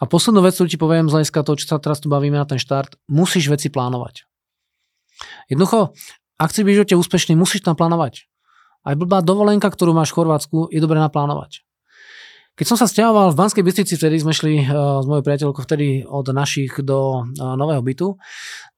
A 0.00 0.09
poslednú 0.09 0.40
vec, 0.40 0.57
ktorú 0.57 0.68
ti 0.70 0.80
poviem 0.80 1.07
z 1.11 1.20
hľadiska 1.20 1.44
toho, 1.44 1.59
čo 1.61 1.66
sa 1.68 1.83
teraz 1.83 2.00
tu 2.00 2.09
bavíme 2.09 2.40
na 2.40 2.46
ten 2.48 2.59
štart, 2.59 2.96
musíš 3.07 3.52
veci 3.52 3.68
plánovať. 3.68 4.26
Jednoducho, 5.50 5.94
ak 6.38 6.50
chceš 6.50 6.64
byť 6.66 6.98
úspešný, 6.98 7.38
musíš 7.38 7.62
tam 7.62 7.78
plánovať. 7.78 8.26
Aj 8.84 8.94
blbá 8.94 9.24
dovolenka, 9.24 9.72
ktorú 9.72 9.96
máš 9.96 10.12
v 10.12 10.22
Chorvátsku, 10.22 10.58
je 10.68 10.78
dobre 10.78 11.00
naplánovať. 11.00 11.64
Keď 12.54 12.66
som 12.70 12.78
sa 12.78 12.86
stiahoval 12.86 13.34
v 13.34 13.38
Banskej 13.40 13.64
Bystrici, 13.66 13.98
vtedy 13.98 14.22
sme 14.22 14.30
šli 14.30 14.62
uh, 14.62 15.02
s 15.02 15.06
mojou 15.10 15.26
priateľkou 15.26 15.62
vtedy 15.64 16.06
od 16.06 16.30
našich 16.30 16.78
do 16.84 17.26
uh, 17.26 17.58
nového 17.58 17.82
bytu, 17.82 18.14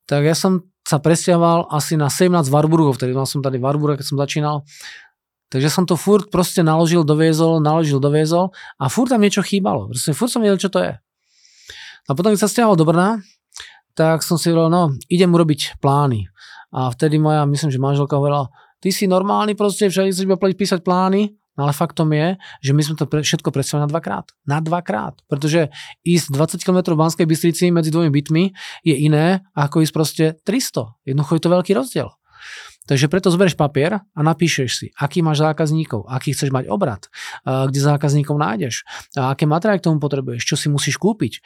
tak 0.08 0.24
ja 0.24 0.32
som 0.32 0.64
sa 0.86 1.02
presťahoval 1.02 1.68
asi 1.68 1.98
na 1.98 2.06
17 2.08 2.46
Warburgov, 2.48 2.96
vtedy 2.96 3.12
mal 3.12 3.26
som 3.26 3.42
tady 3.42 3.58
Warburg, 3.58 3.98
keď 3.98 4.06
som 4.06 4.16
začínal. 4.16 4.62
Takže 5.50 5.68
som 5.68 5.84
to 5.84 5.98
furt 5.98 6.30
proste 6.30 6.62
naložil, 6.62 7.02
doviezol, 7.02 7.58
naložil, 7.58 7.98
doviezol 7.98 8.54
a 8.78 8.86
furt 8.86 9.10
tam 9.10 9.22
niečo 9.22 9.42
chýbalo. 9.42 9.90
Proste 9.90 10.14
furt 10.14 10.30
som 10.30 10.42
vedel, 10.42 10.58
čo 10.58 10.70
to 10.70 10.82
je. 10.82 10.94
A 12.06 12.10
potom, 12.14 12.30
keď 12.30 12.40
sa 12.46 12.50
stiahol 12.50 12.78
do 12.78 12.86
Brna, 12.86 13.22
tak 13.98 14.22
som 14.22 14.38
si 14.38 14.50
hovoril, 14.50 14.70
no, 14.70 14.82
idem 15.10 15.30
urobiť 15.30 15.82
plány. 15.82 16.30
A 16.70 16.90
vtedy 16.94 17.18
moja, 17.18 17.46
myslím, 17.46 17.70
že 17.70 17.82
manželka 17.82 18.18
hovorila, 18.18 18.50
ty 18.80 18.88
si 18.92 19.04
normálny 19.08 19.56
proste, 19.56 19.88
všade 19.88 20.12
si 20.12 20.24
iba 20.24 20.36
písať 20.36 20.84
plány, 20.84 21.32
no 21.56 21.64
ale 21.64 21.72
faktom 21.72 22.12
je, 22.12 22.36
že 22.60 22.72
my 22.76 22.82
sme 22.84 22.94
to 23.00 23.08
pre, 23.08 23.24
všetko 23.24 23.48
predstavili 23.48 23.88
na 23.88 23.90
dvakrát. 23.90 24.26
Na 24.44 24.58
dvakrát. 24.60 25.20
Pretože 25.24 25.72
ísť 26.04 26.32
20 26.32 26.60
km 26.60 26.92
v 26.92 27.00
Banskej 27.00 27.26
Bystrici 27.26 27.72
medzi 27.72 27.88
dvomi 27.88 28.12
bytmi 28.12 28.44
je 28.84 28.94
iné, 28.94 29.40
ako 29.56 29.80
ísť 29.80 29.94
proste 29.96 30.24
300. 30.44 31.08
Jednoducho 31.08 31.32
je 31.36 31.42
to 31.42 31.54
veľký 31.54 31.72
rozdiel. 31.72 32.12
Takže 32.86 33.10
preto 33.10 33.34
zoberieš 33.34 33.58
papier 33.58 33.98
a 33.98 34.20
napíšeš 34.22 34.70
si, 34.70 34.86
aký 34.94 35.18
máš 35.18 35.42
zákazníkov, 35.42 36.06
aký 36.06 36.38
chceš 36.38 36.54
mať 36.54 36.70
obrad, 36.70 37.10
kde 37.42 37.80
zákazníkov 37.82 38.38
nájdeš, 38.38 38.86
aké 39.18 39.42
materiály 39.42 39.82
k 39.82 39.90
tomu 39.90 39.98
potrebuješ, 39.98 40.46
čo 40.46 40.54
si 40.54 40.70
musíš 40.70 40.94
kúpiť, 41.02 41.42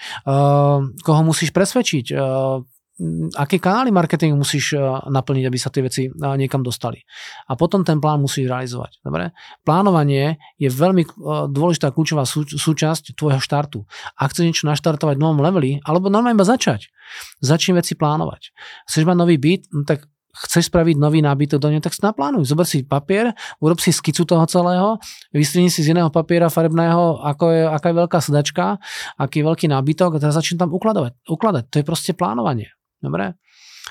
koho 1.01 1.21
musíš 1.25 1.57
presvedčiť, 1.57 2.13
aké 3.33 3.57
kanály 3.57 3.89
marketingu 3.89 4.37
musíš 4.37 4.77
naplniť, 5.09 5.45
aby 5.49 5.59
sa 5.59 5.73
tie 5.73 5.81
veci 5.81 6.03
niekam 6.13 6.61
dostali. 6.61 7.01
A 7.49 7.57
potom 7.57 7.81
ten 7.81 7.97
plán 7.97 8.21
musíš 8.21 8.53
realizovať. 8.53 9.01
Dobre? 9.01 9.33
Plánovanie 9.65 10.37
je 10.61 10.69
veľmi 10.69 11.09
dôležitá 11.49 11.97
kľúčová 11.97 12.29
súčasť 12.29 13.17
tvojho 13.17 13.41
štartu. 13.41 13.89
Ak 14.21 14.37
chceš 14.37 14.45
niečo 14.45 14.69
naštartovať 14.69 15.17
v 15.17 15.23
novom 15.25 15.41
leveli, 15.41 15.81
alebo 15.89 16.13
normálne 16.13 16.37
iba 16.37 16.45
začať, 16.45 16.93
začni 17.41 17.81
veci 17.81 17.97
plánovať. 17.97 18.53
Chceš 18.85 19.09
mať 19.09 19.17
nový 19.17 19.41
byt, 19.41 19.73
no 19.73 19.89
tak 19.89 20.05
chceš 20.31 20.71
spraviť 20.71 20.95
nový 20.95 21.27
nábytok 21.27 21.59
do 21.59 21.75
neho, 21.75 21.83
tak 21.83 21.91
si 21.91 22.05
naplánuj. 22.07 22.47
Zober 22.47 22.63
si 22.63 22.87
papier, 22.87 23.35
urob 23.59 23.83
si 23.83 23.91
skicu 23.91 24.23
toho 24.23 24.47
celého, 24.47 24.95
vystrini 25.35 25.67
si 25.67 25.83
z 25.83 25.91
iného 25.91 26.07
papiera 26.07 26.47
farebného, 26.47 27.19
ako 27.19 27.45
je, 27.51 27.63
aká 27.67 27.87
je 27.91 27.97
veľká 27.99 28.19
sedačka, 28.23 28.65
aký 29.19 29.43
je 29.43 29.45
veľký 29.51 29.67
nábytok 29.67 30.17
a 30.17 30.19
teraz 30.23 30.39
začni 30.39 30.55
tam 30.55 30.71
ukladať. 30.71 31.27
ukladať. 31.27 31.65
To 31.75 31.77
je 31.83 31.85
proste 31.85 32.13
plánovanie. 32.15 32.71
Dobre? 33.01 33.37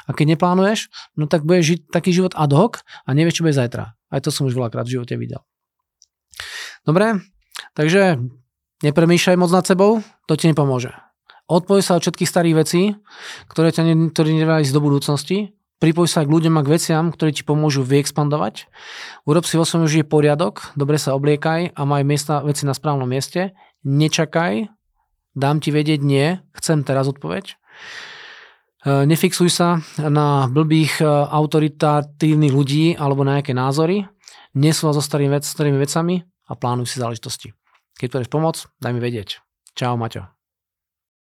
A 0.05 0.09
keď 0.13 0.37
neplánuješ, 0.37 0.89
no 1.17 1.29
tak 1.29 1.45
budeš 1.45 1.75
žiť 1.75 1.79
taký 1.93 2.13
život 2.13 2.33
ad 2.33 2.53
hoc 2.53 2.81
a 3.05 3.09
nevieš, 3.13 3.41
čo 3.41 3.45
bude 3.45 3.57
zajtra. 3.57 3.93
Aj 4.09 4.21
to 4.21 4.33
som 4.33 4.49
už 4.49 4.57
veľakrát 4.57 4.89
v 4.89 4.97
živote 4.97 5.13
videl. 5.17 5.41
Dobre? 6.85 7.21
Takže 7.77 8.17
nepremýšľaj 8.81 9.37
moc 9.37 9.51
nad 9.53 9.65
sebou, 9.65 10.01
to 10.25 10.33
ti 10.39 10.49
nepomôže. 10.49 10.93
Odpoj 11.49 11.81
sa 11.81 11.97
od 11.97 12.05
všetkých 12.05 12.29
starých 12.29 12.55
vecí, 12.61 12.81
ktoré 13.49 13.73
ťa 13.73 13.83
ne, 13.89 14.09
ísť 14.61 14.73
do 14.73 14.81
budúcnosti 14.81 15.57
pripoj 15.79 16.11
sa 16.11 16.27
k 16.27 16.29
ľuďom 16.29 16.59
a 16.59 16.61
k 16.61 16.75
veciam, 16.75 17.09
ktoré 17.09 17.31
ti 17.31 17.47
pomôžu 17.47 17.81
vyexpandovať. 17.87 18.67
Urob 19.23 19.47
si 19.47 19.55
vo 19.55 19.63
svojom 19.63 19.87
živote 19.87 20.11
poriadok, 20.11 20.75
dobre 20.75 20.99
sa 20.99 21.15
obliekaj 21.15 21.73
a 21.73 21.81
maj 21.87 22.03
miesta, 22.03 22.43
veci 22.43 22.67
na 22.67 22.75
správnom 22.75 23.07
mieste. 23.07 23.55
Nečakaj, 23.87 24.67
dám 25.33 25.63
ti 25.63 25.71
vedieť 25.71 26.03
nie, 26.03 26.43
chcem 26.59 26.83
teraz 26.83 27.07
odpoveď. 27.07 27.55
E, 28.79 29.03
nefixuj 29.03 29.51
sa 29.51 29.83
na 29.99 30.47
blbých 30.47 31.03
e, 31.03 31.05
autoritatívnych 31.09 32.53
ľudí 32.55 32.95
alebo 32.95 33.27
na 33.27 33.39
nejaké 33.39 33.51
názory. 33.51 34.07
Nesúhlas 34.55 34.95
so 34.97 35.03
starými, 35.03 35.35
vec, 35.35 35.43
starými 35.43 35.77
vecami 35.77 36.23
a 36.47 36.53
plánuj 36.55 36.87
si 36.87 37.03
záležitosti. 37.03 37.51
Keď 37.99 38.07
potrebuješ 38.07 38.31
pomoc, 38.31 38.55
daj 38.79 38.95
mi 38.95 39.03
vedieť. 39.03 39.43
Čau, 39.75 39.99
Maťo. 39.99 40.38